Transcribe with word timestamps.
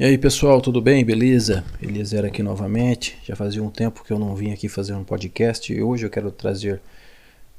E 0.00 0.04
aí 0.04 0.16
pessoal, 0.16 0.60
tudo 0.60 0.80
bem? 0.80 1.04
Beleza? 1.04 1.64
Eliezer 1.82 2.24
aqui 2.24 2.40
novamente. 2.40 3.18
Já 3.24 3.34
fazia 3.34 3.60
um 3.60 3.68
tempo 3.68 4.04
que 4.04 4.12
eu 4.12 4.18
não 4.18 4.32
vim 4.32 4.52
aqui 4.52 4.68
fazer 4.68 4.92
um 4.92 5.02
podcast 5.02 5.72
e 5.72 5.82
hoje 5.82 6.06
eu 6.06 6.10
quero 6.10 6.30
trazer 6.30 6.80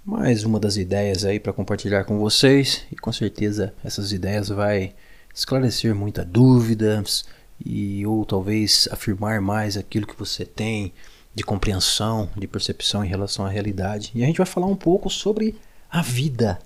mais 0.06 0.46
uma 0.46 0.58
das 0.58 0.78
ideias 0.78 1.26
aí 1.26 1.38
para 1.38 1.52
compartilhar 1.52 2.06
com 2.06 2.18
vocês 2.18 2.86
e 2.90 2.96
com 2.96 3.12
certeza 3.12 3.74
essas 3.84 4.14
ideias 4.14 4.48
vai 4.48 4.94
esclarecer 5.36 5.94
muitas 5.94 6.26
dúvidas 6.26 7.26
e 7.60 8.06
ou 8.06 8.24
talvez 8.24 8.88
afirmar 8.90 9.42
mais 9.42 9.76
aquilo 9.76 10.08
que 10.08 10.18
você 10.18 10.46
tem 10.46 10.94
de 11.36 11.44
compreensão, 11.44 12.30
de 12.38 12.48
percepção 12.48 13.04
em 13.04 13.10
relação 13.10 13.46
à 13.46 13.50
realidade. 13.50 14.12
E 14.16 14.24
a 14.24 14.26
gente 14.26 14.38
vai 14.38 14.48
falar 14.48 14.68
um 14.68 14.78
pouco 14.78 15.10
sobre 15.10 15.58
a 15.92 16.02
vida, 16.02 16.58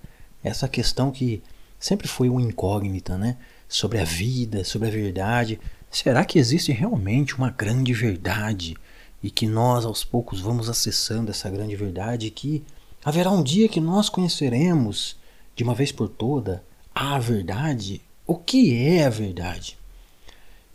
essa 0.43 0.67
questão 0.67 1.09
que 1.09 1.41
sempre 1.79 2.07
foi 2.07 2.29
uma 2.29 2.43
incógnita, 2.43 3.17
né? 3.17 3.37
Sobre 3.73 3.97
a 3.97 4.03
vida, 4.03 4.63
sobre 4.63 4.87
a 4.87 4.91
verdade. 4.91 5.59
Será 5.89 6.23
que 6.23 6.37
existe 6.37 6.71
realmente 6.71 7.35
uma 7.35 7.49
grande 7.49 7.91
verdade 7.91 8.77
e 9.21 9.31
que 9.31 9.47
nós 9.47 9.83
aos 9.83 10.05
poucos 10.05 10.39
vamos 10.39 10.69
acessando 10.69 11.31
essa 11.31 11.49
grande 11.49 11.75
verdade 11.75 12.29
que 12.29 12.63
haverá 13.03 13.31
um 13.31 13.41
dia 13.41 13.67
que 13.67 13.81
nós 13.81 14.09
conheceremos 14.09 15.17
de 15.55 15.63
uma 15.63 15.73
vez 15.73 15.91
por 15.91 16.07
toda 16.07 16.63
a 16.93 17.17
verdade? 17.17 17.99
O 18.27 18.35
que 18.35 18.75
é 18.75 19.05
a 19.05 19.09
verdade? 19.09 19.75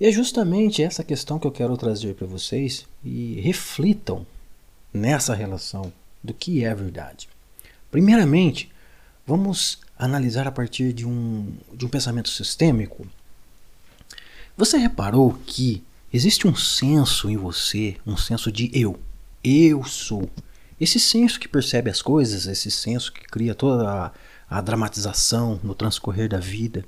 E 0.00 0.06
é 0.06 0.10
justamente 0.10 0.82
essa 0.82 1.04
questão 1.04 1.38
que 1.38 1.46
eu 1.46 1.52
quero 1.52 1.76
trazer 1.76 2.16
para 2.16 2.26
vocês 2.26 2.84
e 3.04 3.40
reflitam 3.40 4.26
nessa 4.92 5.36
relação 5.36 5.92
do 6.22 6.34
que 6.34 6.64
é 6.64 6.70
a 6.70 6.74
verdade. 6.74 7.28
Primeiramente, 7.92 8.72
vamos 9.24 9.78
analisar 9.98 10.46
a 10.46 10.52
partir 10.52 10.92
de 10.92 11.06
um, 11.06 11.52
de 11.74 11.84
um 11.84 11.88
pensamento 11.88 12.28
sistêmico. 12.28 13.06
Você 14.56 14.78
reparou 14.78 15.38
que 15.44 15.82
existe 16.12 16.46
um 16.46 16.54
senso 16.54 17.28
em 17.28 17.36
você, 17.36 17.96
um 18.06 18.16
senso 18.16 18.52
de 18.52 18.70
eu. 18.72 18.98
Eu 19.42 19.84
sou. 19.84 20.28
Esse 20.80 21.00
senso 21.00 21.40
que 21.40 21.48
percebe 21.48 21.90
as 21.90 22.00
coisas, 22.00 22.46
esse 22.46 22.70
senso 22.70 23.12
que 23.12 23.22
cria 23.22 23.54
toda 23.54 23.90
a, 23.90 24.12
a 24.48 24.60
dramatização 24.60 25.58
no 25.62 25.74
transcorrer 25.74 26.28
da 26.28 26.38
vida. 26.38 26.84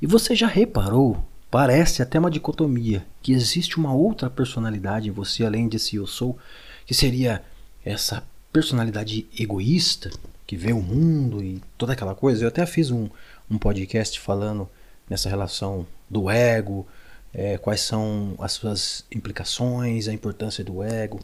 E 0.00 0.06
você 0.06 0.34
já 0.34 0.46
reparou, 0.46 1.24
parece 1.50 2.02
até 2.02 2.18
uma 2.18 2.30
dicotomia, 2.30 3.06
que 3.22 3.32
existe 3.32 3.78
uma 3.78 3.94
outra 3.94 4.28
personalidade 4.28 5.08
em 5.08 5.12
você 5.12 5.44
além 5.44 5.68
desse 5.68 5.96
eu 5.96 6.06
sou, 6.06 6.38
que 6.84 6.94
seria 6.94 7.42
essa 7.84 8.22
personalidade 8.52 9.26
egoísta, 9.38 10.10
que 10.52 10.56
vê 10.58 10.70
o 10.70 10.82
mundo 10.82 11.42
e 11.42 11.62
toda 11.78 11.94
aquela 11.94 12.14
coisa. 12.14 12.44
Eu 12.44 12.48
até 12.48 12.66
fiz 12.66 12.90
um, 12.90 13.08
um 13.50 13.56
podcast 13.56 14.20
falando 14.20 14.68
nessa 15.08 15.26
relação 15.30 15.86
do 16.10 16.28
ego, 16.28 16.86
é, 17.32 17.56
quais 17.56 17.80
são 17.80 18.34
as 18.38 18.52
suas 18.52 19.06
implicações, 19.10 20.08
a 20.08 20.12
importância 20.12 20.62
do 20.62 20.82
ego, 20.82 21.20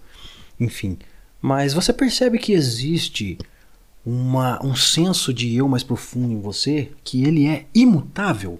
enfim. 0.59 0.97
Mas 1.43 1.75
você 1.75 1.93
percebe 1.93 2.39
que 2.39 2.55
existe 2.55 3.37
uma, 4.03 4.65
um 4.65 4.75
senso 4.75 5.31
de 5.35 5.55
eu 5.55 5.69
mais 5.69 5.83
profundo 5.83 6.33
em 6.33 6.41
você 6.41 6.91
que 7.05 7.23
ele 7.23 7.47
é 7.47 7.67
imutável. 7.75 8.59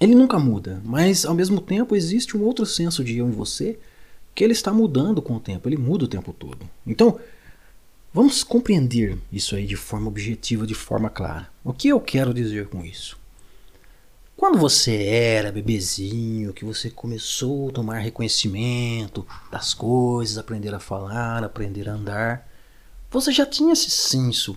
Ele 0.00 0.14
nunca 0.14 0.38
muda, 0.38 0.80
mas 0.82 1.26
ao 1.26 1.34
mesmo 1.34 1.60
tempo 1.60 1.94
existe 1.94 2.38
um 2.38 2.42
outro 2.42 2.64
senso 2.64 3.04
de 3.04 3.18
eu 3.18 3.28
em 3.28 3.32
você 3.32 3.78
que 4.34 4.42
ele 4.42 4.54
está 4.54 4.72
mudando 4.72 5.20
com 5.20 5.34
o 5.34 5.40
tempo, 5.40 5.68
ele 5.68 5.76
muda 5.76 6.06
o 6.06 6.08
tempo 6.08 6.32
todo. 6.32 6.66
Então, 6.86 7.20
Vamos 8.12 8.42
compreender 8.42 9.18
isso 9.30 9.54
aí 9.54 9.66
de 9.66 9.76
forma 9.76 10.08
objetiva, 10.08 10.66
de 10.66 10.74
forma 10.74 11.10
clara. 11.10 11.48
O 11.62 11.72
que 11.72 11.88
eu 11.88 12.00
quero 12.00 12.32
dizer 12.32 12.68
com 12.68 12.84
isso? 12.84 13.18
Quando 14.36 14.56
você 14.56 15.04
era 15.04 15.52
bebezinho, 15.52 16.52
que 16.52 16.64
você 16.64 16.90
começou 16.90 17.68
a 17.68 17.72
tomar 17.72 17.98
reconhecimento 17.98 19.26
das 19.50 19.74
coisas, 19.74 20.38
aprender 20.38 20.74
a 20.74 20.78
falar, 20.78 21.42
aprender 21.42 21.88
a 21.88 21.94
andar, 21.94 22.48
você 23.10 23.32
já 23.32 23.44
tinha 23.44 23.72
esse 23.72 23.90
senso, 23.90 24.56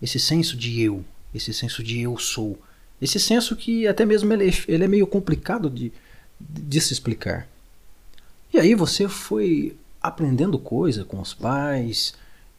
esse 0.00 0.18
senso 0.18 0.56
de 0.56 0.80
eu, 0.80 1.04
esse 1.34 1.52
senso 1.52 1.82
de 1.82 2.00
eu 2.00 2.16
sou, 2.16 2.58
esse 3.00 3.20
senso 3.20 3.54
que 3.54 3.86
até 3.86 4.04
mesmo 4.04 4.32
ele, 4.32 4.52
ele 4.66 4.84
é 4.84 4.88
meio 4.88 5.06
complicado 5.06 5.68
de, 5.68 5.92
de 6.40 6.80
se 6.80 6.92
explicar. 6.92 7.46
E 8.52 8.58
aí 8.58 8.74
você 8.74 9.08
foi 9.08 9.76
aprendendo 10.00 10.58
coisa 10.58 11.04
com 11.04 11.20
os 11.20 11.34
pais, 11.34 12.14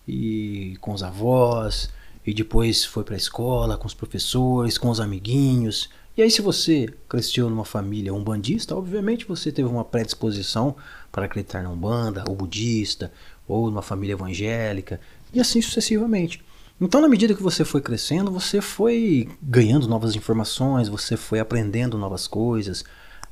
e 0.09 0.77
com 0.77 0.91
os 0.91 1.03
avós, 1.03 1.89
e 2.25 2.33
depois 2.33 2.83
foi 2.83 3.03
para 3.03 3.13
a 3.13 3.17
escola 3.17 3.77
com 3.77 3.85
os 3.85 3.93
professores, 3.93 4.77
com 4.77 4.89
os 4.89 4.99
amiguinhos. 4.99 5.89
E 6.17 6.21
aí, 6.21 6.31
se 6.31 6.41
você 6.41 6.93
cresceu 7.07 7.49
numa 7.49 7.63
família 7.63 8.13
umbandista, 8.13 8.75
obviamente 8.75 9.25
você 9.25 9.51
teve 9.51 9.69
uma 9.69 9.85
predisposição 9.85 10.75
para 11.11 11.25
acreditar 11.25 11.61
na 11.61 11.69
Umbanda, 11.69 12.23
ou 12.27 12.35
budista, 12.35 13.11
ou 13.47 13.69
numa 13.69 13.81
família 13.81 14.13
evangélica, 14.13 14.99
e 15.31 15.39
assim 15.39 15.61
sucessivamente. 15.61 16.43
Então, 16.81 17.01
na 17.01 17.07
medida 17.07 17.35
que 17.35 17.43
você 17.43 17.63
foi 17.63 17.81
crescendo, 17.81 18.31
você 18.31 18.61
foi 18.61 19.29
ganhando 19.41 19.87
novas 19.87 20.15
informações, 20.15 20.89
você 20.89 21.15
foi 21.15 21.39
aprendendo 21.39 21.97
novas 21.97 22.27
coisas. 22.27 22.83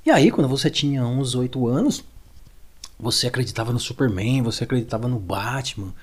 E 0.05 0.11
aí, 0.11 0.31
quando 0.31 0.47
você 0.47 0.69
tinha 0.69 1.05
uns 1.05 1.33
oito 1.33 1.67
anos, 1.67 2.03
você 2.99 3.27
acreditava 3.27 3.73
no 3.73 3.79
Superman, 3.79 4.41
você 4.41 4.63
acreditava 4.63 5.07
no 5.07 5.19
Batman, 5.19 5.93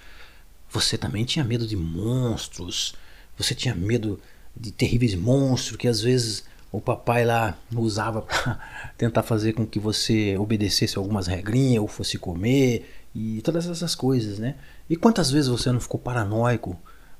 você 0.70 0.98
também 0.98 1.24
tinha 1.24 1.44
medo 1.44 1.66
de 1.66 1.76
monstros, 1.76 2.94
você 3.36 3.54
tinha 3.54 3.74
medo 3.74 4.20
de 4.56 4.70
terríveis 4.70 5.14
monstros 5.14 5.76
que 5.76 5.88
às 5.88 6.00
vezes 6.00 6.44
o 6.70 6.80
papai 6.80 7.24
lá 7.24 7.56
usava 7.72 8.22
para 8.22 8.58
tentar 8.98 9.22
fazer 9.22 9.52
com 9.52 9.64
que 9.64 9.78
você 9.78 10.36
obedecesse 10.36 10.98
algumas 10.98 11.26
regrinhas 11.26 11.80
ou 11.80 11.86
fosse 11.88 12.18
comer 12.18 12.90
e 13.14 13.40
todas 13.42 13.68
essas 13.68 13.94
coisas, 13.94 14.40
né? 14.40 14.56
E 14.90 14.96
quantas 14.96 15.30
vezes 15.30 15.48
você 15.48 15.70
não 15.70 15.80
ficou 15.80 16.00
paranoico 16.00 16.76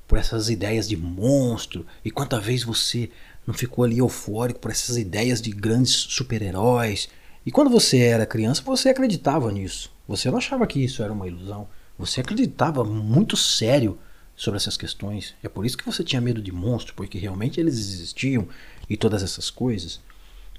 por 0.07 0.17
essas 0.17 0.49
ideias 0.49 0.87
de 0.87 0.97
monstro? 0.97 1.85
E 2.03 2.11
quantas 2.11 2.43
vezes 2.43 2.65
você 2.65 3.09
não 3.47 3.53
ficou 3.53 3.85
ali 3.85 3.99
eufórico 3.99 4.59
por 4.59 4.71
essas 4.71 4.97
ideias 4.97 5.41
de 5.41 5.51
grandes 5.51 5.93
super-heróis? 5.93 7.07
E 7.45 7.51
quando 7.51 7.69
você 7.69 7.99
era 7.99 8.25
criança, 8.25 8.61
você 8.61 8.89
acreditava 8.89 9.51
nisso. 9.51 9.89
Você 10.07 10.29
não 10.29 10.37
achava 10.37 10.67
que 10.67 10.83
isso 10.83 11.01
era 11.01 11.13
uma 11.13 11.27
ilusão. 11.27 11.67
Você 11.97 12.21
acreditava 12.21 12.83
muito 12.83 13.37
sério 13.37 13.97
sobre 14.35 14.57
essas 14.57 14.75
questões. 14.75 15.33
É 15.41 15.47
por 15.47 15.65
isso 15.65 15.77
que 15.77 15.85
você 15.85 16.03
tinha 16.03 16.21
medo 16.21 16.41
de 16.41 16.51
monstros, 16.51 16.95
porque 16.95 17.17
realmente 17.17 17.59
eles 17.59 17.75
existiam 17.75 18.47
e 18.89 18.97
todas 18.97 19.23
essas 19.23 19.49
coisas. 19.49 19.99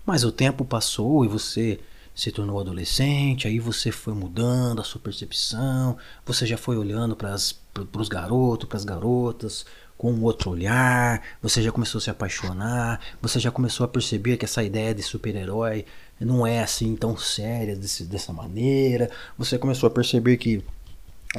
Mas 0.04 0.24
o 0.24 0.32
tempo 0.32 0.64
passou 0.64 1.24
e 1.24 1.28
você 1.28 1.78
se 2.14 2.32
tornou 2.32 2.58
adolescente, 2.58 3.46
aí 3.46 3.58
você 3.58 3.92
foi 3.92 4.14
mudando 4.14 4.80
a 4.80 4.84
sua 4.84 5.00
percepção, 5.00 5.98
você 6.24 6.46
já 6.46 6.56
foi 6.56 6.78
olhando 6.78 7.14
para 7.14 7.34
os 7.34 8.08
garotos, 8.08 8.66
para 8.66 8.78
as 8.78 8.84
garotas 8.84 9.66
com 9.98 10.18
outro 10.22 10.50
olhar, 10.50 11.22
você 11.42 11.62
já 11.62 11.70
começou 11.70 11.98
a 11.98 12.02
se 12.02 12.10
apaixonar, 12.10 13.00
você 13.20 13.38
já 13.38 13.50
começou 13.50 13.84
a 13.84 13.88
perceber 13.88 14.38
que 14.38 14.46
essa 14.46 14.62
ideia 14.62 14.94
de 14.94 15.02
super-herói 15.02 15.84
não 16.18 16.46
é 16.46 16.62
assim 16.62 16.96
tão 16.96 17.16
séria 17.16 17.76
desse, 17.76 18.04
dessa 18.04 18.32
maneira, 18.32 19.10
você 19.36 19.58
começou 19.58 19.86
a 19.86 19.90
perceber 19.90 20.38
que 20.38 20.62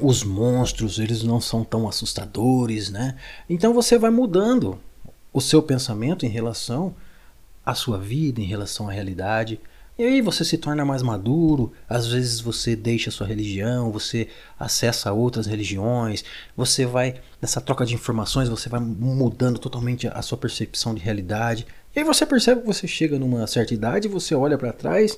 os 0.02 0.24
monstros 0.24 1.00
eles 1.00 1.24
não 1.24 1.42
são 1.42 1.64
tão 1.64 1.88
assustadores, 1.88 2.90
né? 2.90 3.16
Então 3.50 3.74
você 3.74 3.98
vai 3.98 4.12
mudando 4.12 4.80
o 5.34 5.42
seu 5.42 5.62
pensamento 5.62 6.26
em 6.26 6.30
relação 6.30 6.96
à 7.66 7.74
sua 7.74 7.98
vida, 7.98 8.42
em 8.42 8.46
relação 8.46 8.90
à 8.90 8.92
realidade. 8.92 9.60
E 9.98 10.04
aí 10.04 10.22
você 10.22 10.46
se 10.46 10.60
torna 10.60 10.86
mais 10.86 11.02
maduro, 11.02 11.74
às 11.90 12.08
vezes 12.08 12.40
você 12.40 12.76
deixa 12.76 13.10
a 13.10 13.12
sua 13.12 13.26
religião, 13.26 13.92
você 13.92 14.28
acessa 14.60 15.12
outras 15.12 15.48
religiões, 15.48 16.24
você 16.56 16.86
vai 16.86 17.20
nessa 17.42 17.60
troca 17.60 17.84
de 17.84 17.96
informações, 17.96 18.48
você 18.48 18.70
vai 18.70 18.80
mudando 18.80 19.58
totalmente 19.58 20.08
a 20.08 20.22
sua 20.22 20.38
percepção 20.38 20.94
de 20.94 21.02
realidade. 21.02 21.66
E 21.96 22.00
aí 22.00 22.06
você 22.06 22.28
percebe 22.28 22.62
que 22.62 22.68
você 22.68 22.88
chega 22.88 23.18
numa 23.18 23.48
certa 23.48 23.74
idade, 23.74 24.08
você 24.08 24.36
olha 24.36 24.56
para 24.56 24.72
trás 24.72 25.18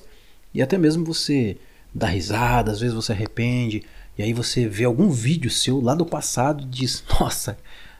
e 0.54 0.62
até 0.62 0.78
mesmo 0.78 1.04
você 1.04 1.58
dá 1.94 2.06
risada, 2.06 2.72
às 2.72 2.80
vezes 2.80 2.94
você 2.94 3.12
arrepende, 3.12 3.82
e 4.20 4.22
aí 4.22 4.34
você 4.34 4.68
vê 4.68 4.84
algum 4.84 5.08
vídeo 5.08 5.50
seu 5.50 5.80
lá 5.80 5.94
do 5.94 6.04
passado 6.04 6.62
e 6.62 6.66
diz: 6.66 7.02
Nossa, 7.18 7.56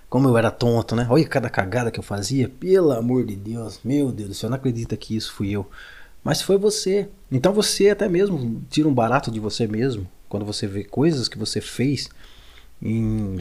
como 0.06 0.28
eu 0.28 0.36
era 0.36 0.50
tonto, 0.50 0.94
né? 0.94 1.06
Olha 1.08 1.26
cada 1.26 1.48
cagada 1.48 1.90
que 1.90 1.98
eu 1.98 2.04
fazia. 2.04 2.46
Pelo 2.46 2.92
amor 2.92 3.24
de 3.24 3.34
Deus, 3.34 3.80
meu 3.82 4.12
Deus 4.12 4.28
do 4.28 4.34
céu, 4.34 4.50
não 4.50 4.56
acredita 4.56 4.98
que 4.98 5.16
isso 5.16 5.32
fui 5.32 5.48
eu. 5.48 5.66
Mas 6.22 6.42
foi 6.42 6.58
você. 6.58 7.08
Então 7.32 7.54
você 7.54 7.88
até 7.88 8.06
mesmo 8.06 8.62
tira 8.68 8.86
um 8.86 8.92
barato 8.92 9.30
de 9.30 9.40
você 9.40 9.66
mesmo 9.66 10.06
quando 10.28 10.44
você 10.44 10.66
vê 10.66 10.84
coisas 10.84 11.26
que 11.26 11.38
você 11.38 11.58
fez 11.58 12.10
em, 12.82 13.38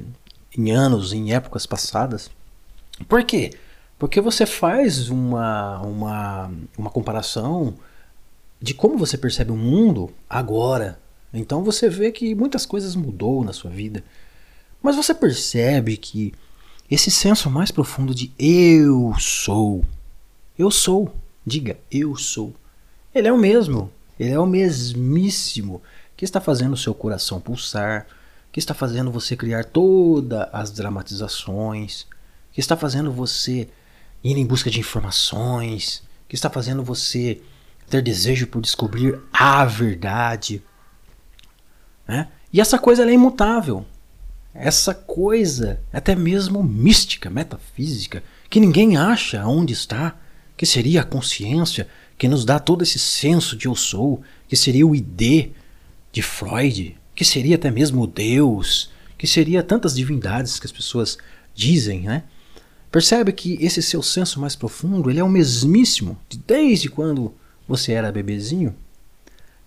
em 0.58 0.72
anos, 0.72 1.12
em 1.12 1.34
épocas 1.34 1.66
passadas. 1.66 2.32
Por 3.10 3.25
quê? 3.25 3.52
Porque 3.98 4.22
você 4.22 4.46
faz 4.46 5.10
uma, 5.10 5.82
uma, 5.82 6.52
uma 6.78 6.90
comparação 6.90 7.74
de 8.62 8.74
como 8.74 8.98
você 8.98 9.18
percebe 9.18 9.52
o 9.52 9.58
mundo 9.58 10.10
agora, 10.30 10.98
então 11.34 11.64
você 11.64 11.90
vê 11.90 12.12
que 12.12 12.34
muitas 12.34 12.66
coisas 12.66 12.96
mudou 12.96 13.44
na 13.44 13.54
sua 13.54 13.70
vida. 13.70 14.04
Mas 14.81 14.96
você 14.96 15.14
percebe 15.14 15.98
que 15.98 16.34
esse 16.90 17.12
senso 17.12 17.50
mais 17.50 17.72
profundo 17.72 18.16
de 18.16 18.31
eu 18.40 19.14
sou, 19.20 19.84
eu 20.58 20.72
sou, 20.72 21.14
diga 21.46 21.78
eu 21.92 22.16
sou. 22.16 22.54
Ele 23.14 23.28
é 23.28 23.34
o 23.34 23.38
mesmo. 23.38 23.92
Ele 24.20 24.31
é 24.31 24.40
o 24.40 24.46
mesmíssimo 24.46 25.81
que 26.18 26.26
está 26.26 26.42
fazendo 26.42 26.74
o 26.74 26.78
seu 26.78 26.94
coração 26.94 27.40
pulsar, 27.40 28.06
que 28.52 28.60
está 28.60 28.74
fazendo 28.74 29.12
você 29.12 29.36
criar 29.36 29.64
todas 29.66 30.50
as 30.52 30.72
dramatizações, 30.72 32.06
que 32.52 32.60
está 32.60 32.75
fazendo 32.75 33.12
você 33.12 33.70
ir 34.24 34.38
em 34.38 34.46
busca 34.46 34.70
de 34.70 34.80
informações, 34.80 36.04
que 36.28 36.36
está 36.36 36.50
fazendo 36.50 36.84
você 36.84 37.42
ter 37.90 38.02
desejo 38.02 38.48
por 38.48 38.62
descobrir 38.62 39.20
a 39.32 39.64
verdade. 39.66 40.62
Né? 42.10 42.28
E 42.52 42.60
essa 42.60 42.80
coisa 42.80 43.08
é 43.08 43.14
imutável. 43.14 43.86
Essa 44.52 44.96
coisa, 44.96 45.80
até 45.94 46.16
mesmo 46.16 46.64
mística, 46.64 47.30
metafísica, 47.30 48.24
que 48.50 48.60
ninguém 48.60 48.98
acha 48.98 49.46
onde 49.46 49.74
está, 49.74 50.18
que 50.58 50.66
seria 50.66 51.02
a 51.02 51.06
consciência, 51.06 51.88
que 52.18 52.28
nos 52.28 52.44
dá 52.44 52.58
todo 52.58 52.82
esse 52.82 52.98
senso 52.98 53.56
de 53.56 53.68
eu 53.68 53.76
sou, 53.76 54.24
que 54.48 54.56
seria 54.56 54.88
o 54.88 54.96
ID 54.96 55.52
de 56.12 56.22
Freud, 56.24 56.98
que 57.14 57.24
seria 57.24 57.58
até 57.58 57.70
mesmo 57.70 58.08
Deus, 58.08 58.90
que 59.16 59.28
seria 59.28 59.62
tantas 59.62 59.94
divindades 59.96 60.60
que 60.60 60.66
as 60.66 60.72
pessoas 60.72 61.16
dizem, 61.54 62.02
né? 62.02 62.24
Percebe 62.92 63.32
que 63.32 63.56
esse 63.64 63.84
seu 63.84 64.02
senso 64.02 64.42
mais 64.42 64.56
profundo, 64.56 65.12
ele 65.12 65.20
é 65.20 65.24
o 65.24 65.30
mesmíssimo 65.30 66.18
desde 66.48 66.90
quando 66.90 67.32
você 67.68 67.92
era 67.92 68.12
bebezinho? 68.12 68.76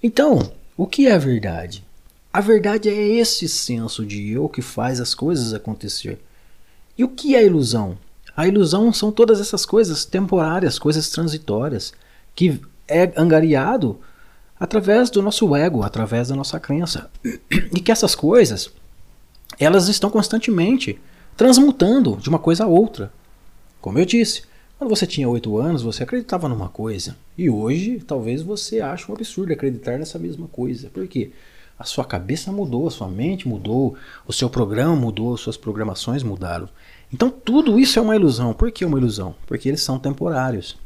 Então, 0.02 0.50
o 0.76 0.88
que 0.88 1.06
é 1.06 1.16
verdade? 1.16 1.84
A 2.32 2.40
verdade 2.40 2.88
é 2.88 3.08
esse 3.16 3.46
senso 3.46 4.06
de 4.06 4.30
eu 4.32 4.48
que 4.48 4.62
faz 4.62 5.00
as 5.00 5.14
coisas 5.14 5.52
acontecer. 5.52 6.18
E 6.96 7.04
o 7.04 7.08
que 7.08 7.36
é 7.36 7.44
ilusão? 7.44 7.98
A 8.34 8.48
ilusão 8.48 8.90
são 8.92 9.12
todas 9.12 9.40
essas 9.40 9.66
coisas 9.66 10.06
temporárias, 10.06 10.78
coisas 10.78 11.10
transitórias, 11.10 11.92
que 12.34 12.58
é 12.88 13.12
angariado 13.16 14.00
através 14.58 15.10
do 15.10 15.20
nosso 15.20 15.54
ego, 15.54 15.82
através 15.82 16.28
da 16.28 16.36
nossa 16.36 16.58
crença. 16.58 17.10
E 17.50 17.80
que 17.80 17.92
essas 17.92 18.14
coisas, 18.14 18.70
elas 19.58 19.88
estão 19.88 20.08
constantemente 20.08 20.98
transmutando 21.36 22.16
de 22.16 22.30
uma 22.30 22.38
coisa 22.38 22.64
a 22.64 22.68
outra. 22.68 23.12
Como 23.80 23.98
eu 23.98 24.06
disse, 24.06 24.44
quando 24.78 24.88
você 24.88 25.06
tinha 25.06 25.28
8 25.28 25.58
anos, 25.58 25.82
você 25.82 26.02
acreditava 26.02 26.48
numa 26.48 26.68
coisa. 26.68 27.16
E 27.36 27.50
hoje, 27.50 28.02
talvez 28.06 28.40
você 28.40 28.80
ache 28.80 29.10
um 29.10 29.14
absurdo 29.14 29.52
acreditar 29.52 29.98
nessa 29.98 30.18
mesma 30.18 30.48
coisa. 30.48 30.88
Por 30.88 31.06
quê? 31.06 31.30
A 31.78 31.84
sua 31.84 32.04
cabeça 32.04 32.52
mudou, 32.52 32.86
a 32.86 32.90
sua 32.90 33.08
mente 33.08 33.48
mudou, 33.48 33.96
o 34.26 34.32
seu 34.32 34.48
programa 34.48 34.94
mudou, 34.94 35.36
suas 35.36 35.56
programações 35.56 36.22
mudaram. 36.22 36.68
Então 37.12 37.30
tudo 37.30 37.78
isso 37.78 37.98
é 37.98 38.02
uma 38.02 38.16
ilusão. 38.16 38.54
Por 38.54 38.70
que 38.70 38.84
uma 38.84 38.98
ilusão? 38.98 39.34
Porque 39.46 39.68
eles 39.68 39.82
são 39.82 39.98
temporários. 39.98 40.78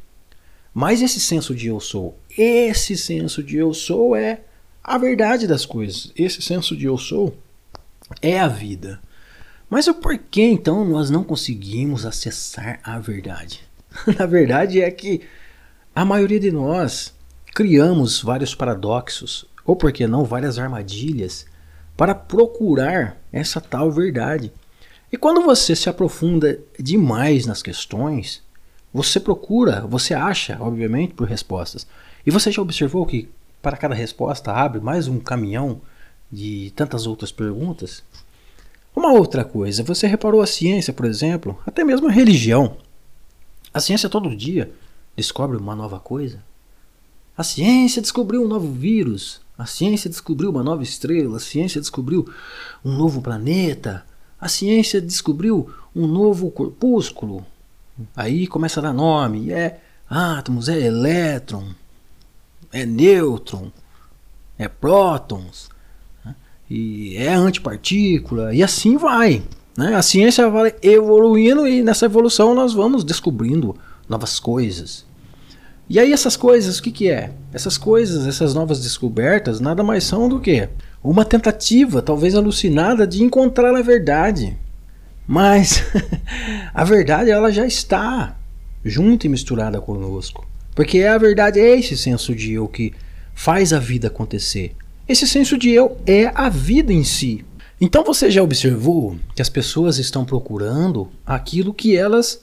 Mas 0.73 1.01
esse 1.01 1.21
senso 1.21 1.55
de 1.55 1.69
eu 1.69 1.81
sou, 1.81 2.19
esse 2.37 2.97
senso 2.97 3.43
de 3.43 3.57
eu 3.57 3.73
sou 3.73 4.15
é 4.15 4.43
a 4.83 4.99
verdade 4.99 5.47
das 5.47 5.65
coisas. 5.65 6.13
Esse 6.17 6.43
senso 6.43 6.77
de 6.77 6.85
eu 6.85 6.99
sou 6.99 7.37
é 8.21 8.39
a 8.39 8.47
vida. 8.47 9.01
Mas 9.69 9.89
o 9.89 9.95
porquê 9.95 10.43
então 10.43 10.85
nós 10.85 11.11
não 11.11 11.25
conseguimos 11.25 12.07
acessar 12.07 12.79
a 12.85 12.99
verdade? 12.99 13.65
Na 14.19 14.27
verdade 14.27 14.81
é 14.81 14.91
que 14.91 15.23
a 15.95 16.05
maioria 16.05 16.39
de 16.39 16.53
nós 16.53 17.13
criamos 17.55 18.21
vários 18.21 18.55
paradoxos, 18.55 19.47
ou 19.67 19.75
por 19.75 19.93
que 19.93 20.07
não 20.07 20.25
várias 20.25 20.59
armadilhas, 20.59 21.47
para 21.97 22.15
procurar 22.15 23.17
essa 23.33 23.61
tal 23.61 23.91
verdade. 23.91 24.53
E 25.11 25.17
quando 25.17 25.43
você 25.43 25.75
se 25.75 25.89
aprofunda 25.89 26.59
demais 26.79 27.47
nas 27.47 27.63
questões, 27.63 28.43
você 28.93 29.19
procura, 29.19 29.87
você 29.87 30.15
acha, 30.15 30.57
obviamente, 30.61 31.15
por 31.15 31.27
respostas. 31.27 31.87
E 32.25 32.31
você 32.31 32.51
já 32.53 32.63
observou 32.63 33.05
que 33.07 33.29
para 33.61 33.77
cada 33.77 33.95
resposta 33.95 34.53
abre 34.53 34.81
mais 34.81 35.09
um 35.09 35.19
caminhão 35.19 35.81
de 36.31 36.73
tantas 36.77 37.07
outras 37.07 37.33
perguntas? 37.33 38.03
Uma 38.95 39.13
outra 39.13 39.45
coisa, 39.45 39.83
você 39.83 40.07
reparou 40.07 40.41
a 40.41 40.47
ciência, 40.47 40.93
por 40.93 41.05
exemplo, 41.05 41.59
até 41.67 41.85
mesmo 41.85 42.09
a 42.09 42.13
religião. 42.13 42.77
A 43.73 43.81
ciência 43.81 44.09
todo 44.09 44.35
dia 44.35 44.73
descobre 45.15 45.57
uma 45.57 45.75
nova 45.75 46.01
coisa. 46.01 46.43
A 47.37 47.45
ciência 47.45 48.01
descobriu 48.01 48.43
um 48.43 48.49
novo 48.49 48.73
vírus. 48.73 49.43
A 49.59 49.65
ciência 49.65 50.11
descobriu 50.11 50.51
uma 50.51 50.63
nova 50.63 50.83
estrela. 50.83 51.37
A 51.37 51.41
ciência 51.41 51.81
descobriu 51.81 52.29
um 52.85 52.97
novo 52.97 53.23
planeta. 53.23 54.05
A 54.41 54.49
ciência 54.49 55.01
descobriu 55.01 55.71
um 55.95 56.07
novo 56.07 56.51
corpúsculo. 56.51 57.45
Aí 58.15 58.47
começa 58.47 58.81
a 58.81 58.83
dar 58.83 58.93
nome, 58.93 59.51
é 59.51 59.81
átomos, 60.09 60.69
é 60.69 60.79
elétron, 60.79 61.69
é 62.71 62.85
nêutron, 62.85 63.73
é 64.59 64.69
prótons, 64.69 65.71
né? 66.23 66.35
e 66.69 67.17
é 67.17 67.33
antipartícula, 67.33 68.55
e 68.55 68.63
assim 68.63 68.99
vai. 68.99 69.43
Né? 69.77 69.95
A 69.95 70.03
ciência 70.03 70.49
vai 70.51 70.75
evoluindo 70.83 71.67
e 71.67 71.83
nessa 71.83 72.05
evolução 72.05 72.55
nós 72.55 72.75
vamos 72.75 73.03
descobrindo 73.03 73.77
novas 74.09 74.39
coisas. 74.39 75.07
E 75.89 76.01
aí 76.01 76.13
essas 76.13 76.37
coisas, 76.37 76.79
o 76.79 76.83
que, 76.83 76.91
que 76.91 77.09
é? 77.09 77.31
Essas 77.53 77.79
coisas, 77.79 78.27
essas 78.27 78.55
novas 78.55 78.81
descobertas, 78.81 79.61
nada 79.61 79.85
mais 79.85 80.05
são 80.05 80.29
do 80.29 80.41
que 80.41 80.69
uma 81.03 81.25
tentativa, 81.25 82.03
talvez 82.03 82.35
alucinada, 82.35 83.07
de 83.07 83.23
encontrar 83.23 83.75
a 83.75 83.83
verdade. 83.83 84.57
Mas 85.27 85.85
a 86.75 86.85
verdade 86.85 87.31
ela 87.31 87.53
já 87.53 87.65
está 87.65 88.37
junto 88.85 89.27
e 89.27 89.29
misturada 89.29 89.81
conosco. 89.81 90.47
Porque 90.75 91.05
a 91.05 91.17
verdade 91.17 91.61
é 91.61 91.79
esse 91.79 91.97
senso 91.97 92.35
de 92.35 92.53
eu 92.53 92.67
que 92.67 92.93
faz 93.35 93.73
a 93.73 93.79
vida 93.79 94.09
acontecer. 94.09 94.75
Esse 95.09 95.27
senso 95.27 95.57
de 95.57 95.71
eu 95.71 95.99
é 96.05 96.33
a 96.35 96.49
vida 96.49 96.93
em 96.93 97.05
si. 97.05 97.45
Então 97.81 98.03
você 98.03 98.31
já 98.31 98.43
observou 98.43 99.17
que 99.35 99.43
as 99.43 99.49
pessoas 99.49 99.99
estão 99.99 100.25
procurando 100.25 101.09
aquilo 101.25 101.73
que 101.73 101.97
elas 101.97 102.41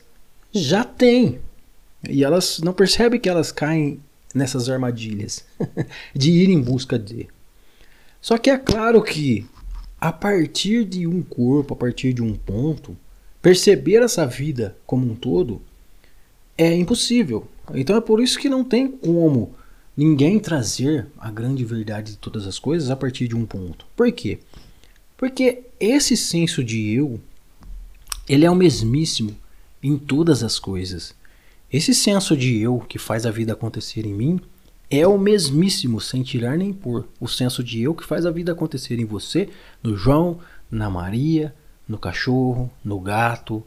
já 0.51 0.83
têm. 0.83 1.39
E 2.09 2.23
elas 2.23 2.59
não 2.59 2.73
percebem 2.73 3.19
que 3.19 3.29
elas 3.29 3.51
caem 3.51 3.99
nessas 4.33 4.69
armadilhas 4.69 5.45
de 6.13 6.31
ir 6.31 6.49
em 6.49 6.61
busca 6.61 6.97
de. 6.97 7.27
Só 8.21 8.37
que 8.37 8.49
é 8.49 8.57
claro 8.57 9.01
que 9.01 9.45
a 9.99 10.11
partir 10.11 10.83
de 10.85 11.07
um 11.07 11.21
corpo, 11.21 11.73
a 11.73 11.77
partir 11.77 12.13
de 12.13 12.21
um 12.21 12.33
ponto, 12.33 12.97
perceber 13.41 14.01
essa 14.01 14.25
vida 14.25 14.75
como 14.85 15.09
um 15.09 15.15
todo 15.15 15.61
é 16.57 16.73
impossível. 16.75 17.47
Então 17.73 17.95
é 17.95 18.01
por 18.01 18.21
isso 18.21 18.39
que 18.39 18.49
não 18.49 18.63
tem 18.63 18.87
como 18.87 19.55
ninguém 19.95 20.39
trazer 20.39 21.07
a 21.17 21.31
grande 21.31 21.63
verdade 21.63 22.13
de 22.13 22.17
todas 22.17 22.45
as 22.47 22.59
coisas 22.59 22.89
a 22.89 22.95
partir 22.95 23.27
de 23.27 23.35
um 23.35 23.45
ponto. 23.45 23.85
Por 23.95 24.11
quê? 24.11 24.39
Porque 25.17 25.63
esse 25.79 26.17
senso 26.17 26.63
de 26.63 26.93
eu, 26.93 27.19
ele 28.27 28.45
é 28.45 28.51
o 28.51 28.55
mesmíssimo 28.55 29.35
em 29.81 29.97
todas 29.97 30.43
as 30.43 30.59
coisas. 30.59 31.15
Esse 31.73 31.91
senso 31.95 32.37
de 32.37 32.59
eu 32.59 32.77
que 32.87 32.99
faz 32.99 33.25
a 33.25 33.31
vida 33.31 33.53
acontecer 33.53 34.05
em 34.05 34.13
mim 34.13 34.39
é 34.91 35.07
o 35.07 35.17
mesmíssimo, 35.17 35.99
sem 35.99 36.21
tirar 36.21 36.55
nem 36.55 36.71
pôr, 36.71 37.07
o 37.19 37.27
senso 37.27 37.63
de 37.63 37.81
eu 37.81 37.95
que 37.95 38.05
faz 38.05 38.27
a 38.27 38.31
vida 38.31 38.51
acontecer 38.51 38.99
em 38.99 39.05
você, 39.05 39.49
no 39.81 39.97
João, 39.97 40.39
na 40.69 40.87
Maria, 40.87 41.51
no 41.87 41.97
cachorro, 41.97 42.71
no 42.85 42.99
gato, 42.99 43.63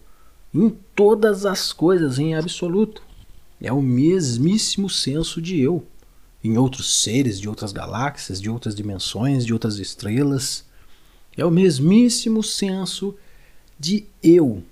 em 0.55 0.71
todas 0.95 1.45
as 1.45 1.73
coisas 1.73 2.21
em 2.21 2.37
absoluto. 2.37 3.03
É 3.61 3.73
o 3.73 3.83
mesmíssimo 3.83 4.89
senso 4.89 5.43
de 5.43 5.59
eu. 5.59 5.85
Em 6.45 6.57
outros 6.57 7.03
seres 7.03 7.41
de 7.41 7.49
outras 7.49 7.73
galáxias, 7.73 8.41
de 8.41 8.49
outras 8.49 8.77
dimensões, 8.77 9.45
de 9.45 9.53
outras 9.53 9.81
estrelas. 9.81 10.65
É 11.37 11.45
o 11.45 11.51
mesmíssimo 11.51 12.41
senso 12.41 13.17
de 13.77 14.07
eu. 14.23 14.63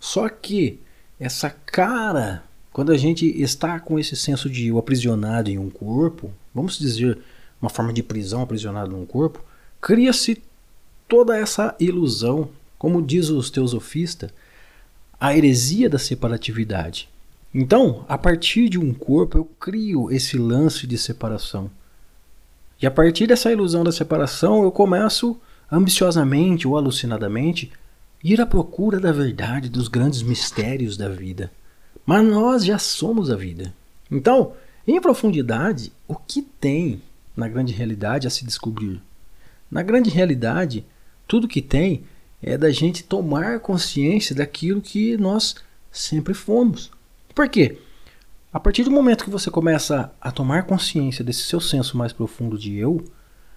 Só 0.00 0.28
que 0.28 0.80
essa 1.20 1.50
cara 1.50 2.49
quando 2.72 2.92
a 2.92 2.96
gente 2.96 3.26
está 3.26 3.80
com 3.80 3.98
esse 3.98 4.16
senso 4.16 4.48
de 4.48 4.68
eu 4.68 4.78
aprisionado 4.78 5.50
em 5.50 5.58
um 5.58 5.68
corpo, 5.68 6.32
vamos 6.54 6.78
dizer, 6.78 7.18
uma 7.60 7.68
forma 7.68 7.92
de 7.92 8.02
prisão 8.02 8.42
aprisionado 8.42 8.92
num 8.92 9.04
corpo, 9.04 9.44
cria-se 9.80 10.42
toda 11.08 11.36
essa 11.36 11.74
ilusão, 11.80 12.48
como 12.78 13.02
diz 13.02 13.28
os 13.28 13.50
teosofistas, 13.50 14.30
a 15.18 15.36
heresia 15.36 15.90
da 15.90 15.98
separatividade. 15.98 17.08
Então, 17.52 18.04
a 18.08 18.16
partir 18.16 18.68
de 18.68 18.78
um 18.78 18.94
corpo, 18.94 19.36
eu 19.36 19.44
crio 19.58 20.10
esse 20.10 20.38
lance 20.38 20.86
de 20.86 20.96
separação. 20.96 21.70
E 22.80 22.86
a 22.86 22.90
partir 22.90 23.26
dessa 23.26 23.50
ilusão 23.50 23.82
da 23.82 23.90
separação, 23.90 24.62
eu 24.62 24.70
começo, 24.70 25.38
ambiciosamente 25.70 26.66
ou 26.66 26.76
alucinadamente, 26.76 27.70
ir 28.22 28.40
à 28.40 28.46
procura 28.46 29.00
da 29.00 29.10
verdade, 29.10 29.68
dos 29.68 29.88
grandes 29.88 30.22
mistérios 30.22 30.96
da 30.96 31.08
vida. 31.08 31.50
Mas 32.04 32.24
nós 32.24 32.64
já 32.64 32.78
somos 32.78 33.30
a 33.30 33.36
vida. 33.36 33.74
Então, 34.10 34.54
em 34.86 35.00
profundidade, 35.00 35.92
o 36.08 36.14
que 36.16 36.42
tem 36.42 37.00
na 37.36 37.48
grande 37.48 37.72
realidade 37.72 38.26
a 38.26 38.30
se 38.30 38.44
descobrir? 38.44 39.00
Na 39.70 39.82
grande 39.82 40.10
realidade, 40.10 40.84
tudo 41.28 41.46
que 41.46 41.62
tem 41.62 42.02
é 42.42 42.58
da 42.58 42.70
gente 42.70 43.04
tomar 43.04 43.60
consciência 43.60 44.34
daquilo 44.34 44.80
que 44.80 45.16
nós 45.16 45.54
sempre 45.92 46.34
fomos. 46.34 46.90
Por 47.34 47.48
quê? 47.48 47.78
A 48.52 48.58
partir 48.58 48.82
do 48.82 48.90
momento 48.90 49.24
que 49.24 49.30
você 49.30 49.48
começa 49.50 50.12
a 50.20 50.32
tomar 50.32 50.64
consciência 50.64 51.24
desse 51.24 51.42
seu 51.42 51.60
senso 51.60 51.96
mais 51.96 52.12
profundo 52.12 52.58
de 52.58 52.76
eu, 52.76 53.04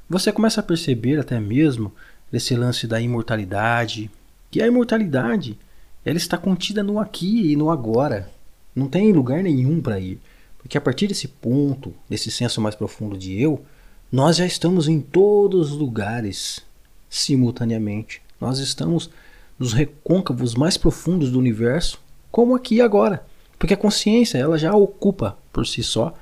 você 0.07 0.31
começa 0.31 0.59
a 0.59 0.63
perceber 0.63 1.19
até 1.19 1.39
mesmo 1.39 1.91
esse 2.31 2.55
lance 2.55 2.85
da 2.85 3.01
imortalidade, 3.01 4.12
que 4.51 4.62
a 4.62 4.67
imortalidade 4.67 5.57
ela 6.05 6.17
está 6.17 6.38
contida 6.38 6.83
no 6.83 7.00
aqui 7.00 7.51
e 7.51 7.55
no 7.55 7.69
agora. 7.69 8.29
Não 8.75 8.88
tem 8.88 9.12
lugar 9.13 9.41
nenhum 9.43 9.81
para 9.81 10.00
ir. 10.00 10.19
Porque 10.57 10.77
a 10.77 10.81
partir 10.81 11.07
desse 11.07 11.27
ponto, 11.27 11.93
desse 12.10 12.31
senso 12.31 12.62
mais 12.62 12.75
profundo 12.75 13.17
de 13.17 13.39
eu, 13.39 13.63
nós 14.12 14.38
já 14.38 14.45
estamos 14.45 14.88
em 14.88 15.00
todos 15.00 15.72
os 15.72 15.77
lugares 15.77 16.62
simultaneamente. 17.10 18.22
Nós 18.39 18.60
estamos 18.60 19.10
nos 19.57 19.74
recôncavos 19.74 20.55
mais 20.55 20.77
profundos 20.77 21.31
do 21.31 21.39
universo, 21.39 22.00
como 22.31 22.55
aqui 22.55 22.75
e 22.75 22.81
agora. 22.81 23.25
Porque 23.57 23.74
a 23.74 23.77
consciência, 23.77 24.38
ela 24.38 24.57
já 24.57 24.75
ocupa 24.75 25.38
por 25.51 25.65
si 25.65 25.83
só 25.83 26.13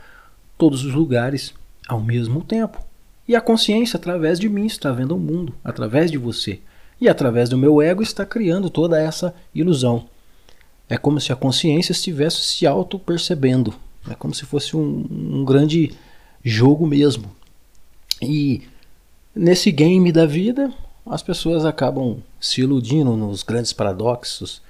todos 0.58 0.84
os 0.84 0.94
lugares 0.94 1.54
ao 1.88 2.00
mesmo 2.00 2.44
tempo. 2.44 2.84
E 3.28 3.36
a 3.36 3.42
consciência, 3.42 3.98
através 3.98 4.40
de 4.40 4.50
mim, 4.50 4.66
está 4.66 4.92
vendo 4.92 5.16
o 5.16 5.20
mundo, 5.20 5.56
através 5.64 6.12
de 6.12 6.18
você. 6.18 6.60
E 7.02 7.10
através 7.10 7.50
do 7.50 7.58
meu 7.58 7.82
ego 7.82 8.04
está 8.04 8.24
criando 8.24 8.70
toda 8.70 9.02
essa 9.02 9.34
ilusão. 9.56 10.06
É 10.88 10.98
como 10.98 11.20
se 11.20 11.34
a 11.34 11.36
consciência 11.36 11.94
estivesse 11.94 12.42
se 12.44 12.68
auto-percebendo. 12.68 13.74
É 14.08 14.14
como 14.14 14.36
se 14.36 14.46
fosse 14.46 14.78
um, 14.78 15.08
um 15.10 15.44
grande 15.44 15.94
jogo 16.44 16.86
mesmo. 16.86 17.32
E 18.22 18.62
nesse 19.36 19.72
game 19.72 20.12
da 20.12 20.28
vida, 20.28 20.72
as 21.06 21.24
pessoas 21.24 21.66
acabam 21.66 22.22
se 22.40 22.62
iludindo 22.62 23.18
nos 23.18 23.42
grandes 23.42 23.74
paradoxos, 23.74 24.62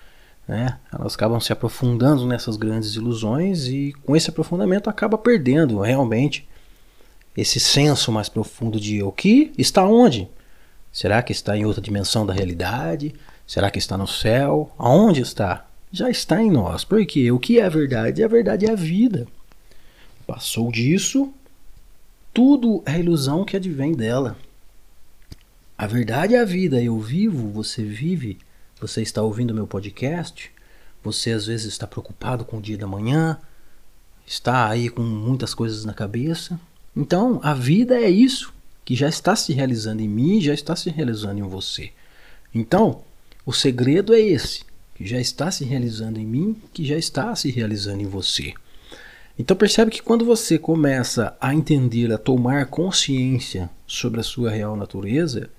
né? 0.48 0.80
Elas 0.92 1.16
acabam 1.16 1.40
se 1.40 1.52
aprofundando 1.52 2.26
nessas 2.26 2.56
grandes 2.56 2.96
ilusões 2.96 3.68
e 3.68 3.94
com 4.04 4.16
esse 4.16 4.30
aprofundamento 4.30 4.90
acaba 4.90 5.18
perdendo 5.18 5.80
realmente 5.80 6.48
esse 7.36 7.60
senso 7.60 8.12
mais 8.12 8.30
profundo 8.30 8.80
de 8.80 8.98
eu 8.98 9.12
que 9.12 9.52
está 9.58 9.86
onde? 9.86 10.30
Será 10.92 11.24
que 11.24 11.32
está 11.32 11.56
em 11.56 11.66
outra 11.66 11.82
dimensão 11.82 12.26
da 12.26 12.34
realidade? 12.34 13.16
Será 13.48 13.72
que 13.72 13.80
está 13.80 13.98
no 13.98 14.08
céu? 14.08 14.74
Aonde 14.78 15.22
está? 15.22 15.66
Já 15.92 16.10
está 16.10 16.42
em 16.42 16.52
nós. 16.52 16.84
Porque 16.84 17.32
o 17.32 17.40
que 17.40 17.60
é 17.60 17.66
a 17.66 17.70
verdade? 17.70 18.24
A 18.24 18.28
verdade 18.28 18.66
é 18.66 18.72
a 18.72 18.76
vida. 18.76 19.28
Passou 20.28 20.72
disso, 20.72 21.34
tudo 22.34 22.84
é 22.86 23.00
ilusão 23.00 23.46
que 23.46 23.56
advém 23.56 23.94
dela. 23.94 24.38
A 25.78 25.88
verdade 25.88 26.36
é 26.36 26.40
a 26.42 26.46
vida. 26.46 26.82
Eu 26.82 27.00
vivo, 27.00 27.50
você 27.50 27.84
vive. 27.84 28.38
Você 28.80 29.02
está 29.02 29.22
ouvindo 29.22 29.54
meu 29.54 29.68
podcast. 29.68 30.52
Você 31.04 31.32
às 31.32 31.46
vezes 31.46 31.68
está 31.68 31.88
preocupado 31.88 32.46
com 32.46 32.58
o 32.58 32.62
dia 32.62 32.78
da 32.78 32.88
manhã. 32.88 33.38
Está 34.26 34.70
aí 34.70 34.90
com 34.90 35.02
muitas 35.02 35.54
coisas 35.54 35.86
na 35.86 35.94
cabeça. 35.94 36.60
Então, 36.96 37.40
a 37.44 37.54
vida 37.54 37.96
é 37.96 38.10
isso 38.10 38.54
que 38.84 38.96
já 38.96 39.08
está 39.08 39.36
se 39.36 39.54
realizando 39.54 40.02
em 40.02 40.08
mim, 40.08 40.42
já 40.42 40.54
está 40.54 40.76
se 40.76 40.90
realizando 40.90 41.40
em 41.40 41.48
você. 41.48 41.92
Então, 42.54 43.02
o 43.46 43.54
segredo 43.54 44.14
é 44.14 44.20
esse, 44.20 44.64
que 44.96 45.06
já 45.06 45.20
está 45.20 45.50
se 45.50 45.64
realizando 45.66 46.20
em 46.20 46.26
mim, 46.26 46.56
que 46.74 46.86
já 46.86 46.98
está 46.98 47.36
se 47.36 47.50
realizando 47.50 48.02
em 48.02 48.08
você. 48.08 48.54
Então 49.38 49.58
percebe 49.58 49.90
que 49.90 50.04
quando 50.04 50.24
você 50.24 50.60
começa 50.60 51.36
a 51.42 51.56
entender, 51.56 52.12
a 52.12 52.18
tomar 52.18 52.68
consciência 52.68 53.70
sobre 53.88 54.20
a 54.20 54.24
sua 54.24 54.52
real 54.52 54.76
natureza, 54.76 55.50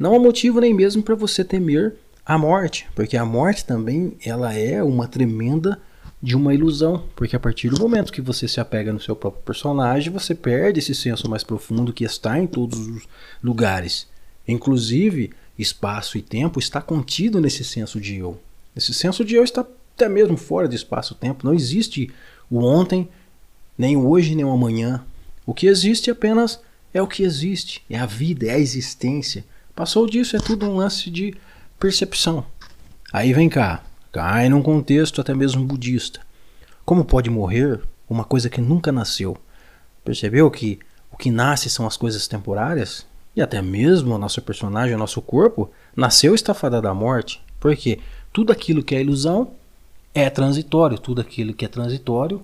não 0.00 0.14
há 0.14 0.18
motivo 0.18 0.60
nem 0.60 0.72
mesmo 0.72 1.02
para 1.02 1.14
você 1.14 1.44
temer 1.44 1.94
a 2.24 2.38
morte, 2.38 2.88
porque 2.94 3.16
a 3.16 3.24
morte 3.24 3.64
também 3.64 4.16
ela 4.24 4.54
é 4.54 4.82
uma 4.82 5.06
tremenda 5.06 5.78
de 6.24 6.34
uma 6.34 6.54
ilusão, 6.54 7.04
porque 7.14 7.36
a 7.36 7.38
partir 7.38 7.68
do 7.68 7.78
momento 7.78 8.10
que 8.10 8.22
você 8.22 8.48
se 8.48 8.58
apega 8.58 8.90
no 8.90 8.98
seu 8.98 9.14
próprio 9.14 9.42
personagem, 9.42 10.10
você 10.10 10.34
perde 10.34 10.78
esse 10.78 10.94
senso 10.94 11.28
mais 11.28 11.44
profundo 11.44 11.92
que 11.92 12.02
está 12.02 12.38
em 12.38 12.46
todos 12.46 12.78
os 12.78 13.02
lugares. 13.42 14.06
Inclusive, 14.48 15.32
espaço 15.58 16.16
e 16.16 16.22
tempo 16.22 16.58
está 16.58 16.80
contido 16.80 17.42
nesse 17.42 17.62
senso 17.62 18.00
de 18.00 18.16
eu. 18.16 18.40
Esse 18.74 18.94
senso 18.94 19.22
de 19.22 19.34
eu 19.34 19.44
está 19.44 19.66
até 19.94 20.08
mesmo 20.08 20.38
fora 20.38 20.66
de 20.66 20.74
espaço-tempo, 20.74 21.44
não 21.44 21.52
existe 21.52 22.10
o 22.50 22.64
ontem, 22.64 23.06
nem 23.76 23.94
o 23.94 24.08
hoje, 24.08 24.34
nem 24.34 24.46
o 24.46 24.50
amanhã. 24.50 25.04
O 25.44 25.52
que 25.52 25.66
existe 25.66 26.10
apenas 26.10 26.58
é 26.94 27.02
o 27.02 27.06
que 27.06 27.22
existe, 27.22 27.82
é 27.90 27.98
a 27.98 28.06
vida, 28.06 28.46
é 28.46 28.52
a 28.52 28.58
existência. 28.58 29.44
Passou 29.76 30.06
disso, 30.06 30.34
é 30.34 30.40
tudo 30.40 30.64
um 30.64 30.76
lance 30.76 31.10
de 31.10 31.34
percepção. 31.78 32.46
Aí 33.12 33.34
vem 33.34 33.50
cá, 33.50 33.84
cai 34.14 34.48
num 34.48 34.62
contexto 34.62 35.20
até 35.20 35.34
mesmo 35.34 35.64
budista. 35.64 36.20
Como 36.84 37.04
pode 37.04 37.28
morrer 37.28 37.80
uma 38.08 38.22
coisa 38.22 38.48
que 38.48 38.60
nunca 38.60 38.92
nasceu? 38.92 39.36
Percebeu 40.04 40.48
que 40.52 40.78
o 41.10 41.16
que 41.16 41.32
nasce 41.32 41.68
são 41.68 41.84
as 41.84 41.96
coisas 41.96 42.28
temporárias? 42.28 43.04
E 43.34 43.42
até 43.42 43.60
mesmo 43.60 44.14
o 44.14 44.18
nosso 44.18 44.40
personagem, 44.40 44.94
o 44.94 44.98
nosso 44.98 45.20
corpo, 45.20 45.68
nasceu 45.96 46.32
estafada 46.32 46.80
da 46.80 46.94
morte. 46.94 47.42
Porque 47.58 47.98
tudo 48.32 48.52
aquilo 48.52 48.84
que 48.84 48.94
é 48.94 49.00
ilusão 49.00 49.50
é 50.14 50.30
transitório. 50.30 50.96
Tudo 50.96 51.20
aquilo 51.20 51.52
que 51.52 51.64
é 51.64 51.68
transitório, 51.68 52.40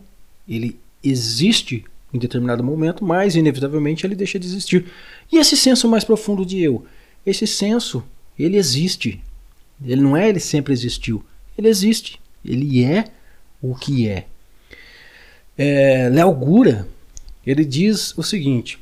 ele 0.49 0.77
existe 1.05 1.85
em 2.13 2.19
determinado 2.19 2.65
momento, 2.65 3.05
mas 3.05 3.37
inevitavelmente 3.37 4.05
ele 4.05 4.17
deixa 4.17 4.41
de 4.41 4.47
existir. 4.49 4.91
E 5.31 5.39
esse 5.39 5.57
senso 5.57 5.89
mais 5.89 6.03
profundo 6.03 6.45
de 6.45 6.61
eu? 6.61 6.85
Esse 7.25 7.47
senso, 7.47 8.03
ele 8.37 8.57
existe. 8.57 9.23
Ele 9.81 10.01
não 10.01 10.17
é 10.17 10.29
ele 10.29 10.41
sempre 10.41 10.73
existiu. 10.73 11.25
Ele 11.57 11.69
existe. 11.69 12.21
Ele 12.45 12.85
é 12.85 13.05
o 13.61 13.75
que 13.75 14.09
é. 14.09 14.27
é 15.57 16.09
Léo 16.11 16.33
Gura, 16.33 16.89
ele 17.47 17.65
diz 17.65 18.17
o 18.17 18.23
seguinte: 18.23 18.79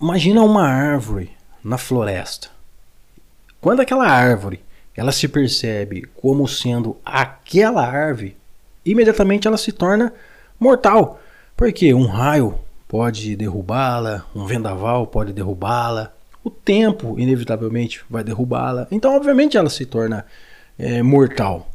Imagina 0.00 0.42
uma 0.42 0.66
árvore 0.66 1.30
na 1.62 1.78
floresta. 1.78 2.48
Quando 3.60 3.80
aquela 3.80 4.06
árvore 4.06 4.60
ela 4.96 5.12
se 5.12 5.28
percebe 5.28 6.08
como 6.14 6.48
sendo 6.48 6.96
aquela 7.04 7.86
árvore, 7.86 8.36
imediatamente 8.84 9.46
ela 9.46 9.58
se 9.58 9.70
torna 9.70 10.12
mortal. 10.58 11.20
Porque 11.54 11.92
um 11.92 12.06
raio 12.06 12.58
pode 12.88 13.36
derrubá-la, 13.36 14.24
um 14.34 14.46
vendaval 14.46 15.06
pode 15.06 15.32
derrubá-la, 15.32 16.12
o 16.42 16.50
tempo 16.50 17.18
inevitavelmente 17.18 18.02
vai 18.08 18.22
derrubá-la. 18.22 18.86
Então, 18.90 19.14
obviamente, 19.14 19.56
ela 19.56 19.68
se 19.68 19.84
torna 19.84 20.24
é, 20.78 21.02
mortal. 21.02 21.70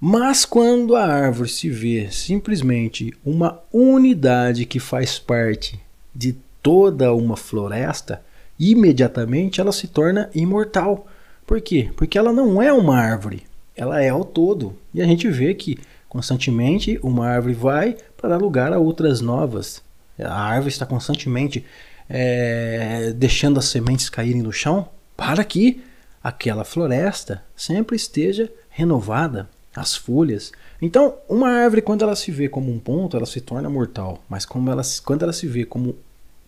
Mas 0.00 0.44
quando 0.44 0.96
a 0.96 1.06
árvore 1.06 1.48
se 1.48 1.70
vê 1.70 2.08
simplesmente 2.10 3.12
uma 3.24 3.60
unidade 3.72 4.66
que 4.66 4.80
faz 4.80 5.18
parte 5.18 5.80
de 6.14 6.36
toda 6.62 7.14
uma 7.14 7.36
floresta, 7.36 8.20
imediatamente 8.58 9.60
ela 9.60 9.72
se 9.72 9.86
torna 9.86 10.28
imortal. 10.34 11.06
Por 11.46 11.60
quê? 11.60 11.90
Porque 11.96 12.18
ela 12.18 12.32
não 12.32 12.60
é 12.60 12.72
uma 12.72 12.96
árvore, 12.96 13.44
ela 13.76 14.02
é 14.02 14.12
o 14.12 14.24
todo. 14.24 14.76
E 14.92 15.00
a 15.00 15.04
gente 15.04 15.28
vê 15.28 15.54
que 15.54 15.78
constantemente 16.08 16.98
uma 17.02 17.28
árvore 17.28 17.54
vai 17.54 17.96
para 18.16 18.30
dar 18.30 18.38
lugar 18.38 18.72
a 18.72 18.78
outras 18.78 19.20
novas. 19.20 19.82
A 20.18 20.34
árvore 20.34 20.72
está 20.72 20.84
constantemente 20.84 21.64
é, 22.08 23.12
deixando 23.16 23.58
as 23.58 23.66
sementes 23.66 24.10
caírem 24.10 24.42
no 24.42 24.52
chão 24.52 24.88
para 25.16 25.42
que 25.44 25.80
aquela 26.22 26.64
floresta 26.64 27.42
sempre 27.56 27.96
esteja 27.96 28.50
renovada, 28.68 29.48
as 29.74 29.96
folhas. 29.96 30.52
Então, 30.80 31.16
uma 31.28 31.48
árvore, 31.48 31.82
quando 31.82 32.02
ela 32.02 32.14
se 32.14 32.30
vê 32.30 32.48
como 32.48 32.70
um 32.70 32.78
ponto, 32.78 33.16
ela 33.16 33.26
se 33.26 33.40
torna 33.40 33.70
mortal. 33.70 34.22
Mas 34.28 34.44
como 34.44 34.70
ela, 34.70 34.82
quando 35.04 35.22
ela 35.22 35.32
se 35.32 35.46
vê 35.46 35.64
como 35.64 35.96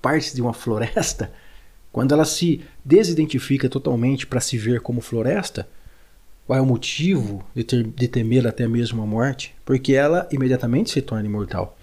parte 0.01 0.35
de 0.35 0.43
uma 0.43 0.53
floresta, 0.53 1.33
quando 1.91 2.13
ela 2.13 2.25
se 2.25 2.63
desidentifica 2.85 3.69
totalmente 3.69 4.27
para 4.27 4.41
se 4.41 4.59
ver 4.59 4.81
como 4.81 5.01
floresta, 5.01 5.67
qual 6.47 6.59
é 6.59 6.63
o 6.63 6.67
motivo 6.67 7.43
de, 7.55 7.65
ter, 7.65 7.85
de 7.85 8.09
temer 8.09 8.47
até 8.47 8.69
mesmo 8.69 9.03
a 9.03 9.07
morte? 9.07 9.55
Porque 9.65 9.95
ela 9.95 10.29
imediatamente 10.31 10.91
se 10.91 11.01
torna 11.01 11.27
imortal. 11.27 11.79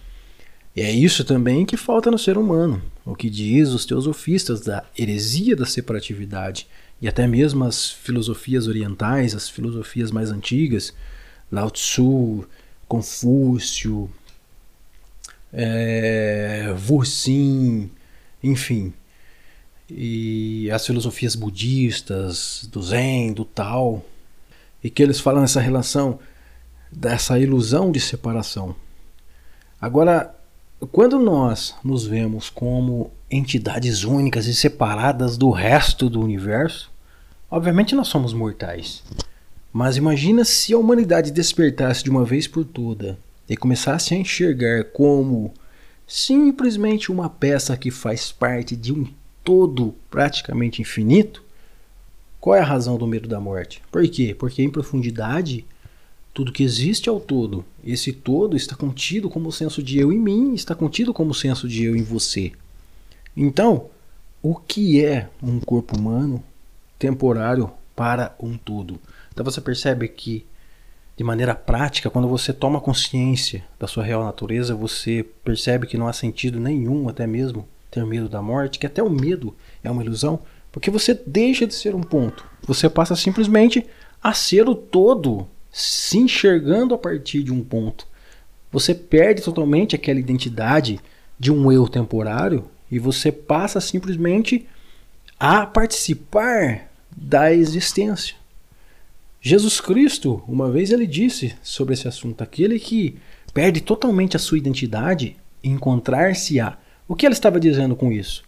E 0.76 0.82
é 0.82 0.92
isso 0.92 1.26
também 1.26 1.66
que 1.66 1.76
falta 1.76 2.10
no 2.10 2.18
ser 2.18 2.38
humano, 2.38 2.82
o 3.06 3.14
que 3.14 3.30
diz 3.30 3.70
os 3.70 3.86
teosofistas 3.86 4.62
da 4.62 4.86
heresia 4.98 5.56
da 5.56 5.66
separatividade 5.66 6.68
e 7.02 7.08
até 7.08 7.28
mesmo 7.28 7.66
as 7.66 7.90
filosofias 7.90 8.68
orientais, 8.68 9.36
as 9.36 9.50
filosofias 9.50 10.12
mais 10.12 10.32
antigas, 10.32 10.94
Lao 11.52 11.70
Tzu, 11.70 12.48
Confúcio, 12.88 14.10
é, 15.52 16.74
enfim, 18.44 18.94
e 19.90 20.70
as 20.72 20.86
filosofias 20.86 21.36
budistas, 21.36 22.68
do 22.72 22.82
Zen, 22.82 23.34
do 23.34 23.44
Tao, 23.44 24.06
e 24.84 24.90
que 24.90 25.04
eles 25.04 25.20
falam 25.20 25.42
nessa 25.42 25.60
relação 25.60 26.20
dessa 26.92 27.38
ilusão 27.40 27.92
de 27.92 28.00
separação. 28.00 28.76
Agora, 29.80 30.36
quando 30.88 31.20
nós 31.20 31.76
nos 31.84 32.06
vemos 32.06 32.50
como 32.50 33.12
entidades 33.30 34.04
únicas 34.04 34.48
e 34.48 34.54
separadas 34.54 35.38
do 35.38 35.52
resto 35.52 36.10
do 36.10 36.20
universo, 36.20 36.92
obviamente 37.50 37.94
nós 37.94 38.08
somos 38.08 38.34
mortais. 38.34 39.04
Mas 39.72 39.96
imagina 39.96 40.44
se 40.44 40.74
a 40.74 40.78
humanidade 40.78 41.32
despertasse 41.32 42.04
de 42.04 42.10
uma 42.10 42.26
vez 42.26 42.48
por 42.48 42.66
toda 42.66 43.18
e 43.48 43.56
começasse 43.56 44.14
a 44.14 44.18
enxergar 44.18 44.86
como 44.86 45.54
simplesmente 46.08 47.12
uma 47.12 47.30
peça 47.30 47.78
que 47.78 47.92
faz 47.92 48.32
parte 48.32 48.76
de 48.76 48.92
um 48.92 49.08
todo 49.44 49.96
praticamente 50.10 50.82
infinito, 50.82 51.44
qual 52.40 52.56
é 52.56 52.60
a 52.60 52.66
razão 52.66 52.98
do 52.98 53.08
medo 53.08 53.30
da 53.30 53.40
morte? 53.40 53.82
Por 53.92 54.06
quê? 54.10 54.36
Porque 54.38 54.64
em 54.64 54.70
profundidade, 54.70 55.66
tudo 56.34 56.52
que 56.52 56.64
existe 56.64 57.10
é 57.10 57.12
o 57.12 57.20
todo. 57.20 57.66
Esse 57.84 58.14
todo 58.14 58.56
está 58.56 58.76
contido 58.76 59.30
como 59.30 59.52
senso 59.52 59.84
de 59.84 60.00
eu 60.00 60.12
em 60.12 60.20
mim, 60.20 60.54
está 60.54 60.74
contido 60.74 61.14
como 61.14 61.34
senso 61.34 61.68
de 61.68 61.84
eu 61.84 61.96
em 61.96 62.04
você. 62.04 62.52
Então, 63.36 63.90
o 64.42 64.56
que 64.56 65.04
é 65.04 65.30
um 65.42 65.60
corpo 65.60 65.98
humano 65.98 66.44
temporário 66.98 67.72
para 67.96 68.36
um 68.40 68.58
todo? 68.58 69.00
Então 69.32 69.44
você 69.44 69.62
percebe 69.62 70.08
que 70.08 70.46
de 71.18 71.24
maneira 71.24 71.54
prática, 71.54 72.10
quando 72.10 72.28
você 72.28 72.52
toma 72.52 72.82
consciência 72.82 73.64
da 73.78 73.86
sua 73.86 74.04
real 74.04 74.24
natureza, 74.24 74.74
você 74.74 75.24
percebe 75.44 75.86
que 75.86 75.98
não 75.98 76.08
há 76.08 76.14
sentido 76.14 76.60
nenhum, 76.60 77.08
até 77.08 77.28
mesmo 77.28 77.68
ter 77.92 78.06
medo 78.06 78.28
da 78.28 78.42
morte, 78.42 78.80
que 78.80 78.88
até 78.88 79.04
o 79.04 79.10
medo 79.10 79.56
é 79.84 79.92
uma 79.92 80.04
ilusão, 80.04 80.40
porque 80.72 80.90
você 80.90 81.14
deixa 81.14 81.68
de 81.68 81.76
ser 81.76 81.94
um 81.94 82.02
ponto. 82.02 82.44
Você 82.66 82.90
passa 82.90 83.16
simplesmente 83.16 83.86
a 84.24 84.34
ser 84.34 84.68
o 84.68 84.74
todo, 84.74 85.48
se 85.72 86.18
enxergando 86.18 86.94
a 86.94 86.98
partir 86.98 87.44
de 87.44 87.52
um 87.52 87.64
ponto. 87.64 88.06
Você 88.72 88.94
perde 88.94 89.42
totalmente 89.42 89.96
aquela 89.96 90.20
identidade 90.20 91.00
de 91.40 91.52
um 91.52 91.72
eu 91.72 91.88
temporário 91.88 92.70
e 92.90 93.00
você 93.00 93.32
passa 93.32 93.80
simplesmente 93.80 94.68
a 95.40 95.66
participar 95.66 96.92
da 97.16 97.54
existência. 97.54 98.36
Jesus 99.42 99.82
Cristo, 99.82 100.44
uma 100.48 100.70
vez 100.70 100.92
ele 100.92 101.08
disse 101.08 101.56
sobre 101.64 101.96
esse 101.96 102.08
assunto, 102.08 102.44
aquele 102.44 102.80
que 102.80 103.18
perde 103.54 103.82
totalmente 103.82 104.36
a 104.36 104.40
sua 104.40 104.58
identidade 104.58 105.36
encontrar-se-á. 105.64 106.78
O 107.08 107.16
que 107.16 107.26
ele 107.26 107.34
estava 107.34 107.60
dizendo 107.60 107.96
com 107.96 108.12
isso? 108.12 108.44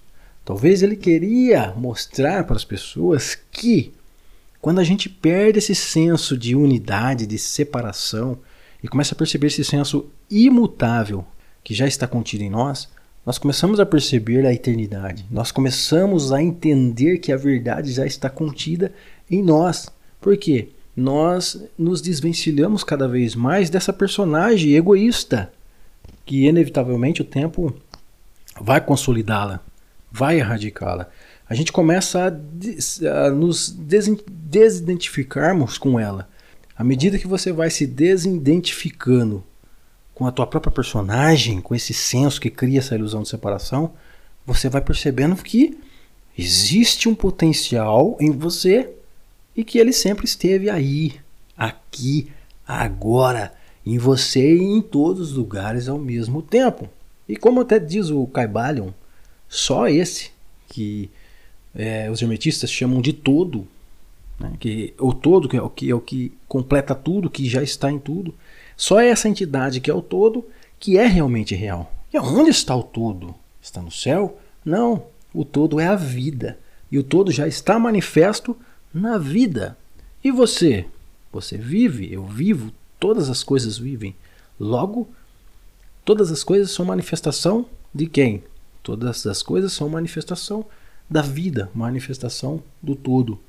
Talvez 0.46 0.84
ele 0.84 0.96
queria 0.96 1.74
mostrar 1.75 2.44
para 2.44 2.56
as 2.56 2.63
pessoas 2.63 3.36
que 3.51 3.94
quando 4.63 4.79
a 4.79 4.84
gente 4.84 5.08
perde 5.08 5.60
esse 5.60 5.75
senso 5.75 6.36
de 6.36 6.55
unidade, 6.55 7.27
de 7.27 7.38
separação 7.38 8.39
e 8.82 8.88
começa 8.88 9.13
a 9.13 9.17
perceber 9.17 9.48
esse 9.48 9.63
senso 9.63 10.10
imutável 10.32 11.24
que 11.63 11.75
já 11.75 11.86
está 11.86 12.08
contido 12.08 12.41
em 12.41 12.50
nós, 12.50 12.89
nós 13.24 13.38
começamos 13.38 13.79
a 13.79 13.86
perceber 13.86 14.43
a 14.48 14.53
eternidade. 14.53 15.24
Nós 15.29 15.51
começamos 15.51 16.34
a 16.34 16.41
entender 16.41 17.20
que 17.20 17.32
a 17.32 17.38
verdade 17.38 17.91
já 17.91 18.08
está 18.08 18.29
contida 18.29 18.91
em 19.29 19.43
nós. 19.43 19.88
Por 20.20 20.36
quê? 20.38 20.70
nós 20.96 21.60
nos 21.77 22.01
desvencilhamos 22.01 22.84
cada 22.84 23.08
vez 23.08 23.36
mais 23.36 23.70
dessa 23.70 23.91
personagem 23.91 24.74
egoísta, 24.74 25.51
que 26.25 26.48
inevitavelmente 26.48 27.22
o 27.22 27.25
tempo 27.25 27.74
vai 28.60 28.79
consolidá-la, 28.79 29.60
vai 30.12 30.38
erradicá-la. 30.38 31.10
A 31.53 31.55
gente 31.55 31.72
começa 31.72 32.19
a, 32.19 33.25
a 33.27 33.29
nos 33.29 33.69
des, 33.69 34.10
desidentificarmos 34.27 35.77
com 35.77 36.00
ela. 36.00 36.27
À 36.75 36.83
medida 36.83 37.19
que 37.19 37.27
você 37.27 37.51
vai 37.51 37.69
se 37.69 37.86
desidentificando 37.86 39.43
com 40.15 40.25
a 40.25 40.31
tua 40.31 40.48
própria 40.48 40.72
personagem, 40.72 41.62
com 41.62 41.75
esse 41.75 41.93
senso 41.93 42.41
que 42.41 42.50
cria 42.50 42.79
essa 42.79 42.95
ilusão 42.95 43.22
de 43.22 43.29
separação, 43.29 43.93
você 44.43 44.67
vai 44.67 44.81
percebendo 44.81 45.36
que 45.36 45.77
existe 46.36 47.07
um 47.07 47.13
potencial 47.13 48.17
em 48.19 48.31
você 48.31 48.89
e 49.55 49.63
que 49.63 49.77
ele 49.77 49.93
sempre 49.93 50.25
esteve 50.25 50.72
aí, 50.72 51.13
aqui, 51.55 52.31
agora, 52.67 53.53
em 53.86 54.00
você 54.00 54.55
e 54.55 54.63
em 54.63 54.81
todos 54.81 55.29
os 55.29 55.38
lugares 55.38 55.88
ao 55.88 56.00
mesmo 56.00 56.41
tempo. 56.41 56.89
E 57.29 57.36
como 57.38 57.62
até 57.62 57.77
diz 57.77 58.10
o 58.10 58.25
Caibalion, 58.25 58.89
só 59.48 59.88
esse 59.88 60.31
que 60.67 61.12
é, 61.75 62.09
os 62.09 62.22
hermetistas 62.22 62.72
chamam 62.72 63.01
de 63.01 63.14
todo, 63.14 63.68
né, 64.40 64.53
que 64.59 64.94
o 65.00 65.14
todo 65.14 65.50
que 65.50 65.57
é 65.57 65.62
o 65.62 65.70
que 65.70 65.90
é 65.90 65.96
o 65.96 66.00
que 66.00 66.31
completa 66.48 66.94
tudo, 66.94 67.29
que 67.29 67.48
já 67.50 67.64
está 67.64 67.92
em 67.92 68.00
tudo, 68.00 68.33
só 68.75 69.00
é 69.00 69.07
essa 69.07 69.29
entidade 69.29 69.79
que 69.79 69.90
é 69.90 69.94
o 69.94 70.01
todo 70.01 70.46
que 70.79 70.98
é 70.98 71.05
realmente 71.05 71.55
real. 71.55 71.94
E 72.14 72.20
onde 72.20 72.50
está 72.50 72.75
o 72.75 72.83
todo? 72.83 73.33
Está 73.62 73.81
no 73.81 73.92
céu? 73.92 74.38
Não, 74.64 75.05
o 75.33 75.46
todo 75.46 75.79
é 75.79 75.88
a 75.88 75.96
vida. 75.96 76.59
E 76.92 77.00
o 77.00 77.03
todo 77.03 77.31
já 77.31 77.48
está 77.48 77.79
manifesto 77.79 78.55
na 78.94 79.18
vida. 79.18 79.77
E 80.24 80.29
você? 80.31 80.86
Você 81.31 81.57
vive, 81.57 82.14
eu 82.14 82.25
vivo, 82.25 82.72
todas 83.00 83.29
as 83.29 83.44
coisas 83.44 83.77
vivem. 83.77 84.16
Logo, 84.59 85.09
todas 86.05 86.31
as 86.31 86.44
coisas 86.44 86.72
são 86.72 86.86
manifestação 86.86 87.66
de 87.94 88.05
quem? 88.05 88.44
Todas 88.83 89.25
as 89.25 89.42
coisas 89.42 89.74
são 89.74 89.90
manifestação 89.90 90.66
da 91.09 91.22
vida, 91.22 91.70
manifestação 91.74 92.61
do 92.81 92.96
todo. 92.96 93.39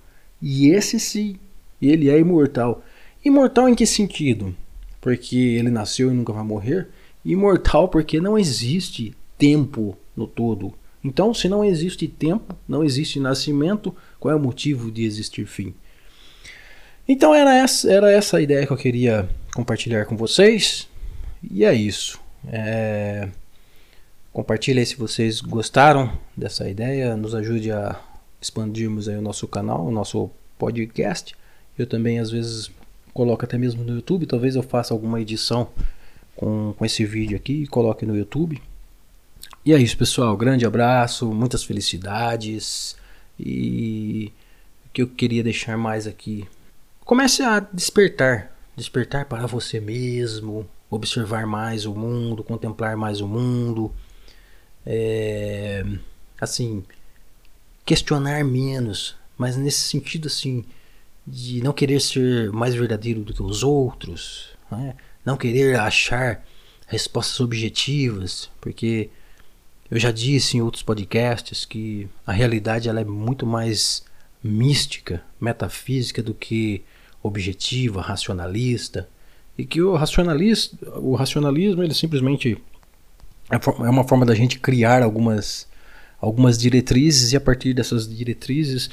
E 0.40 0.68
esse 0.68 0.98
sim, 1.00 1.36
ele 1.80 2.10
é 2.10 2.18
imortal. 2.18 2.84
Imortal 3.24 3.68
em 3.68 3.74
que 3.74 3.86
sentido? 3.86 4.54
Porque 5.00 5.36
ele 5.36 5.70
nasceu 5.70 6.10
e 6.10 6.14
nunca 6.14 6.32
vai 6.32 6.44
morrer? 6.44 6.88
Imortal 7.24 7.88
porque 7.88 8.20
não 8.20 8.38
existe 8.38 9.14
tempo 9.38 9.96
no 10.16 10.26
todo. 10.26 10.74
Então, 11.02 11.34
se 11.34 11.48
não 11.48 11.64
existe 11.64 12.08
tempo, 12.08 12.56
não 12.66 12.82
existe 12.82 13.20
nascimento, 13.20 13.94
qual 14.18 14.32
é 14.32 14.36
o 14.36 14.40
motivo 14.40 14.90
de 14.90 15.04
existir 15.04 15.46
fim? 15.46 15.74
Então 17.06 17.34
era 17.34 17.54
essa, 17.54 17.92
era 17.92 18.10
essa 18.10 18.38
a 18.38 18.40
ideia 18.40 18.66
que 18.66 18.72
eu 18.72 18.76
queria 18.76 19.28
compartilhar 19.54 20.06
com 20.06 20.16
vocês. 20.16 20.88
E 21.42 21.64
é 21.64 21.74
isso. 21.74 22.18
É... 22.48 23.28
Compartilhe 24.34 24.80
aí 24.80 24.86
se 24.86 24.96
vocês 24.96 25.40
gostaram 25.40 26.12
dessa 26.36 26.68
ideia. 26.68 27.16
Nos 27.16 27.36
ajude 27.36 27.70
a 27.70 28.00
expandirmos 28.40 29.08
aí 29.08 29.16
o 29.16 29.22
nosso 29.22 29.46
canal, 29.46 29.86
o 29.86 29.92
nosso 29.92 30.28
podcast. 30.58 31.36
Eu 31.78 31.86
também 31.86 32.18
às 32.18 32.32
vezes 32.32 32.68
coloco 33.12 33.44
até 33.44 33.56
mesmo 33.56 33.84
no 33.84 33.94
YouTube. 33.94 34.26
Talvez 34.26 34.56
eu 34.56 34.62
faça 34.64 34.92
alguma 34.92 35.20
edição 35.20 35.68
com, 36.34 36.74
com 36.76 36.84
esse 36.84 37.04
vídeo 37.04 37.36
aqui 37.36 37.62
e 37.62 37.66
coloque 37.68 38.04
no 38.04 38.16
YouTube. 38.16 38.60
E 39.64 39.72
é 39.72 39.78
isso, 39.78 39.96
pessoal. 39.96 40.36
Grande 40.36 40.66
abraço, 40.66 41.32
muitas 41.32 41.62
felicidades. 41.62 42.96
E 43.38 44.32
o 44.84 44.88
que 44.92 45.02
eu 45.02 45.06
queria 45.06 45.44
deixar 45.44 45.78
mais 45.78 46.08
aqui. 46.08 46.44
Comece 47.04 47.40
a 47.44 47.60
despertar. 47.60 48.50
Despertar 48.76 49.26
para 49.26 49.46
você 49.46 49.78
mesmo. 49.78 50.66
Observar 50.90 51.46
mais 51.46 51.86
o 51.86 51.94
mundo, 51.94 52.42
contemplar 52.42 52.96
mais 52.96 53.20
o 53.20 53.28
mundo. 53.28 53.94
É, 54.86 55.84
assim, 56.40 56.84
questionar 57.84 58.44
menos. 58.44 59.16
Mas 59.36 59.56
nesse 59.56 59.80
sentido, 59.80 60.28
assim, 60.28 60.64
de 61.26 61.62
não 61.62 61.72
querer 61.72 62.00
ser 62.00 62.50
mais 62.52 62.74
verdadeiro 62.74 63.20
do 63.20 63.34
que 63.34 63.42
os 63.42 63.62
outros. 63.62 64.50
Né? 64.70 64.94
Não 65.24 65.36
querer 65.36 65.78
achar 65.78 66.44
respostas 66.86 67.40
objetivas. 67.40 68.50
Porque 68.60 69.10
eu 69.90 69.98
já 69.98 70.10
disse 70.10 70.56
em 70.56 70.60
outros 70.60 70.82
podcasts 70.82 71.64
que 71.64 72.08
a 72.26 72.32
realidade 72.32 72.88
ela 72.88 73.00
é 73.00 73.04
muito 73.04 73.46
mais 73.46 74.04
mística, 74.42 75.22
metafísica 75.40 76.22
do 76.22 76.34
que 76.34 76.82
objetiva, 77.22 78.02
racionalista, 78.02 79.08
e 79.56 79.64
que 79.64 79.80
o 79.80 79.94
racionalista, 79.94 80.76
o 80.98 81.14
racionalismo 81.14 81.82
ele 81.82 81.94
simplesmente 81.94 82.58
é, 83.56 83.86
é 83.86 83.90
uma 83.90 84.04
forma 84.04 84.24
da 84.26 84.34
gente 84.34 84.58
criar 84.58 85.02
algumas 85.02 85.66
algumas 86.20 86.56
diretrizes 86.56 87.32
e 87.32 87.36
a 87.36 87.40
partir 87.40 87.74
dessas 87.74 88.08
diretrizes 88.08 88.88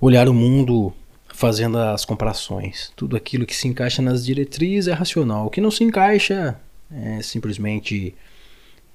olhar 0.00 0.28
o 0.28 0.34
mundo 0.34 0.92
fazendo 1.28 1.78
as 1.78 2.04
comparações. 2.04 2.92
Tudo 2.96 3.16
aquilo 3.16 3.46
que 3.46 3.54
se 3.54 3.68
encaixa 3.68 4.02
nas 4.02 4.24
diretrizes 4.24 4.88
é 4.88 4.92
racional, 4.92 5.46
o 5.46 5.50
que 5.50 5.60
não 5.60 5.70
se 5.70 5.84
encaixa 5.84 6.58
é 6.92 7.22
simplesmente 7.22 8.14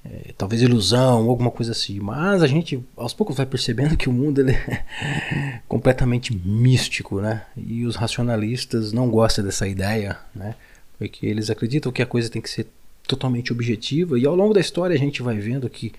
é, 0.06 0.34
talvez 0.38 0.62
ilusão, 0.62 1.30
alguma 1.30 1.52
coisa 1.52 1.72
assim. 1.72 2.00
Mas 2.00 2.41
a 2.41 2.48
gente 2.48 2.84
aos 2.95 3.13
poucos 3.13 3.38
vai 3.38 3.45
percebendo 3.45 3.98
que 3.98 4.10
o 4.10 4.13
mundo 4.13 4.41
é 4.50 4.84
completamente 5.67 6.36
místico, 6.36 7.19
né? 7.22 7.43
E 7.58 7.86
os 7.86 7.95
racionalistas 7.95 8.93
não 8.93 9.10
gostam 9.10 9.43
dessa 9.43 9.67
ideia, 9.67 10.17
né? 10.34 10.56
Porque 10.98 11.26
eles 11.26 11.50
acreditam 11.50 11.91
que 11.91 12.02
a 12.02 12.06
coisa 12.06 12.30
tem 12.30 12.41
que 12.41 12.50
ser 12.50 12.67
totalmente 13.10 13.52
objetiva. 13.52 14.19
E 14.19 14.26
ao 14.26 14.36
longo 14.36 14.54
da 14.54 14.60
história 14.60 14.95
a 14.95 15.00
gente 15.00 15.24
vai 15.24 15.38
vendo 15.38 15.67
que 15.67 15.91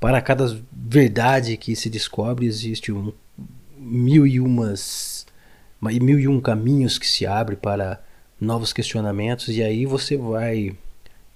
para 0.00 0.20
cada 0.20 0.60
verdade 0.72 1.56
que 1.56 1.76
se 1.76 1.88
descobre 1.88 2.44
existe 2.44 2.92
um, 2.92 3.12
mil 3.76 4.26
e 4.26 4.40
umas 4.40 5.26
mil 5.80 6.18
e 6.18 6.26
um 6.26 6.40
caminhos 6.40 6.98
que 6.98 7.06
se 7.06 7.24
abre 7.24 7.54
para 7.54 8.02
novos 8.40 8.72
questionamentos 8.72 9.48
e 9.48 9.62
aí 9.62 9.86
você 9.86 10.16
vai 10.16 10.76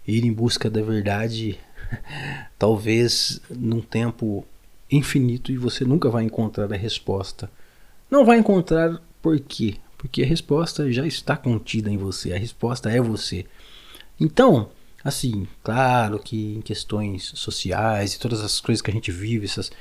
ir 0.06 0.24
em 0.24 0.32
busca 0.32 0.68
da 0.68 0.82
verdade, 0.82 1.58
talvez 2.58 3.40
num 3.48 3.80
tempo 3.80 4.44
infinito 4.90 5.52
e 5.52 5.56
você 5.56 5.84
nunca 5.84 6.10
vai 6.10 6.24
encontrar 6.24 6.72
a 6.72 6.76
resposta. 6.76 7.48
Não 8.10 8.24
vai 8.24 8.38
encontrar 8.38 9.00
por 9.22 9.38
quê? 9.38 9.76
Porque 9.96 10.24
a 10.24 10.26
resposta 10.26 10.90
já 10.90 11.06
está 11.06 11.36
contida 11.36 11.88
em 11.88 11.96
você, 11.96 12.32
a 12.32 12.38
resposta 12.38 12.90
é 12.90 13.00
você. 13.00 13.46
Então, 14.22 14.70
assim, 15.02 15.48
claro 15.64 16.20
que 16.20 16.54
em 16.54 16.60
questões 16.60 17.32
sociais 17.34 18.14
e 18.14 18.20
todas 18.20 18.40
as 18.40 18.60
coisas 18.60 18.80
que 18.80 18.88
a 18.88 18.94
gente 18.94 19.10
vive, 19.10 19.46
essas, 19.46 19.72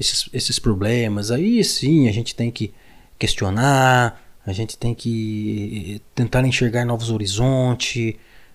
esses, 0.00 0.28
esses 0.32 0.58
problemas, 0.58 1.30
aí 1.30 1.62
sim 1.62 2.08
a 2.08 2.12
gente 2.12 2.34
tem 2.34 2.50
que 2.50 2.74
questionar, 3.16 4.20
a 4.44 4.52
gente 4.52 4.76
tem 4.76 4.94
que 4.96 6.02
tentar 6.12 6.44
enxergar 6.44 6.84
novos 6.84 7.08
horizontes, 7.08 8.14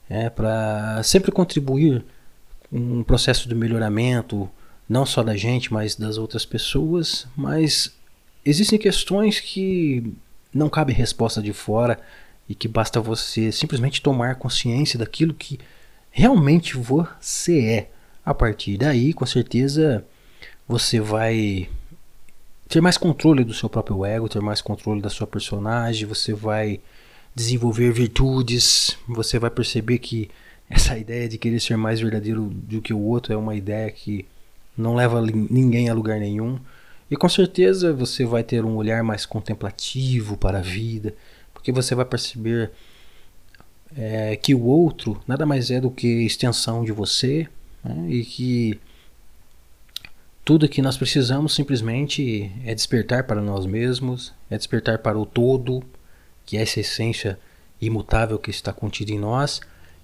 é, 0.10 0.30
para 0.30 1.02
sempre 1.04 1.32
contribuir 1.32 2.04
um 2.70 3.02
processo 3.02 3.48
de 3.48 3.56
melhoramento, 3.56 4.50
não 4.90 5.06
só 5.06 5.24
da 5.24 5.38
gente, 5.38 5.72
mas 5.72 5.96
das 5.96 6.18
outras 6.18 6.46
pessoas. 6.46 7.28
Mas 7.34 7.96
existem 8.44 8.78
questões 8.78 9.40
que 9.40 10.14
não 10.54 10.68
cabe 10.68 10.92
resposta 10.92 11.42
de 11.42 11.54
fora 11.54 11.98
e 12.50 12.56
que 12.56 12.68
basta 12.68 13.00
você 13.00 13.52
simplesmente 13.52 14.02
tomar 14.02 14.36
consciência 14.36 14.98
daquilo 14.98 15.36
que 15.36 15.60
realmente 16.10 16.76
você 16.76 17.60
é. 17.60 17.92
A 18.26 18.34
partir 18.34 18.78
daí, 18.78 19.14
com 19.14 19.26
certeza, 19.26 20.04
você 20.68 21.00
vai 21.00 21.70
ter 22.68 22.82
mais 22.82 22.98
controle 22.98 23.44
do 23.44 23.54
seu 23.54 23.70
próprio 23.70 24.04
ego, 24.04 24.28
ter 24.28 24.42
mais 24.42 24.62
controle 24.62 25.02
da 25.02 25.10
sua 25.10 25.28
personagem, 25.28 26.08
você 26.08 26.34
vai 26.34 26.80
desenvolver 27.36 27.92
virtudes, 27.92 28.98
você 29.08 29.40
vai 29.40 29.50
perceber 29.50 30.00
que 30.00 30.30
essa 30.70 30.98
ideia 30.98 31.28
de 31.28 31.38
querer 31.38 31.60
ser 31.60 31.78
mais 31.78 32.00
verdadeiro 32.00 32.50
do 32.52 32.82
que 32.82 32.94
o 32.94 33.00
outro 33.00 33.34
é 33.34 33.38
uma 33.38 33.56
ideia 33.56 33.90
que 33.90 34.26
não 34.78 34.96
leva 34.96 35.22
ninguém 35.22 35.90
a 35.90 35.94
lugar 35.94 36.20
nenhum. 36.20 36.60
E 37.10 37.16
com 37.16 37.28
certeza 37.28 37.92
você 37.92 38.24
vai 38.24 38.44
ter 38.44 38.64
um 38.64 38.76
olhar 38.76 39.04
mais 39.04 39.26
contemplativo 39.26 40.38
para 40.38 40.60
a 40.60 40.62
vida, 40.62 41.16
porque 41.60 41.74
você 41.74 41.94
vai 41.94 42.06
perceber 42.06 42.72
é, 43.96 44.38
que 44.38 44.56
o 44.56 44.64
outro 44.64 45.22
nada 45.28 45.46
mais 45.46 45.70
é 45.70 45.82
do 45.82 45.92
que 45.92 46.08
extensão 46.26 46.86
de 46.86 46.92
você 46.94 47.50
né? 47.84 48.10
e 48.10 48.24
que 48.24 48.80
tudo 50.46 50.70
que 50.70 50.82
nós 50.82 50.96
precisamos 50.96 51.54
simplesmente 51.54 52.50
é 52.64 52.74
despertar 52.74 53.26
para 53.26 53.42
nós 53.42 53.66
mesmos, 53.66 54.34
é 54.50 54.58
despertar 54.58 55.00
para 55.00 55.20
o 55.20 55.26
todo, 55.26 55.84
que 56.46 56.56
é 56.56 56.62
essa 56.62 56.80
essência 56.80 57.38
imutável 57.82 58.40
que 58.40 58.50
está 58.50 58.72
contida 58.72 59.12
em 59.12 59.20
nós, 59.20 59.60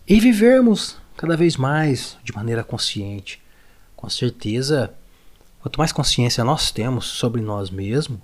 e 0.08 0.20
vivermos 0.20 0.98
cada 1.16 1.38
vez 1.38 1.56
mais 1.56 2.18
de 2.22 2.34
maneira 2.34 2.66
consciente. 2.66 3.42
Com 3.96 4.10
certeza, 4.10 4.94
quanto 5.62 5.80
mais 5.80 5.94
consciência 5.94 6.44
nós 6.44 6.70
temos 6.70 7.06
sobre 7.06 7.42
nós 7.42 7.70
mesmos, 7.70 8.20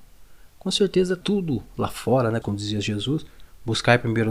com 0.62 0.70
certeza 0.70 1.16
tudo 1.16 1.64
lá 1.76 1.88
fora, 1.88 2.30
né, 2.30 2.40
como 2.40 2.56
dizia 2.56 2.80
Jesus, 2.80 3.26
buscar 3.66 3.98
primeiro 3.98 4.30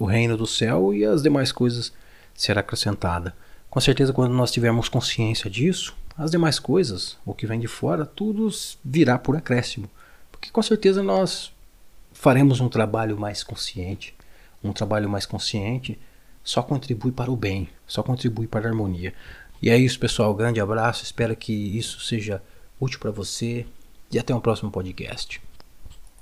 o 0.00 0.06
reino 0.06 0.34
do 0.34 0.46
céu 0.46 0.94
e 0.94 1.04
as 1.04 1.22
demais 1.22 1.52
coisas 1.52 1.92
será 2.34 2.60
acrescentada. 2.60 3.36
Com 3.68 3.78
certeza, 3.78 4.14
quando 4.14 4.32
nós 4.32 4.50
tivermos 4.50 4.88
consciência 4.88 5.50
disso, 5.50 5.94
as 6.16 6.30
demais 6.30 6.58
coisas, 6.58 7.18
o 7.22 7.34
que 7.34 7.46
vem 7.46 7.60
de 7.60 7.68
fora, 7.68 8.06
tudo 8.06 8.48
virá 8.82 9.18
por 9.18 9.36
acréscimo. 9.36 9.90
Porque 10.32 10.48
com 10.50 10.62
certeza 10.62 11.02
nós 11.02 11.52
faremos 12.14 12.60
um 12.60 12.68
trabalho 12.70 13.18
mais 13.18 13.44
consciente. 13.44 14.14
Um 14.64 14.72
trabalho 14.72 15.06
mais 15.10 15.26
consciente 15.26 15.98
só 16.42 16.62
contribui 16.62 17.12
para 17.12 17.30
o 17.30 17.36
bem, 17.36 17.68
só 17.86 18.02
contribui 18.02 18.46
para 18.46 18.66
a 18.66 18.70
harmonia. 18.70 19.12
E 19.60 19.68
é 19.68 19.76
isso, 19.76 20.00
pessoal. 20.00 20.34
Grande 20.34 20.62
abraço. 20.62 21.04
Espero 21.04 21.36
que 21.36 21.52
isso 21.52 22.00
seja 22.00 22.42
útil 22.80 22.98
para 22.98 23.10
você. 23.10 23.66
E 24.10 24.18
até 24.18 24.34
um 24.34 24.40
próximo 24.40 24.70
podcast. 24.70 25.42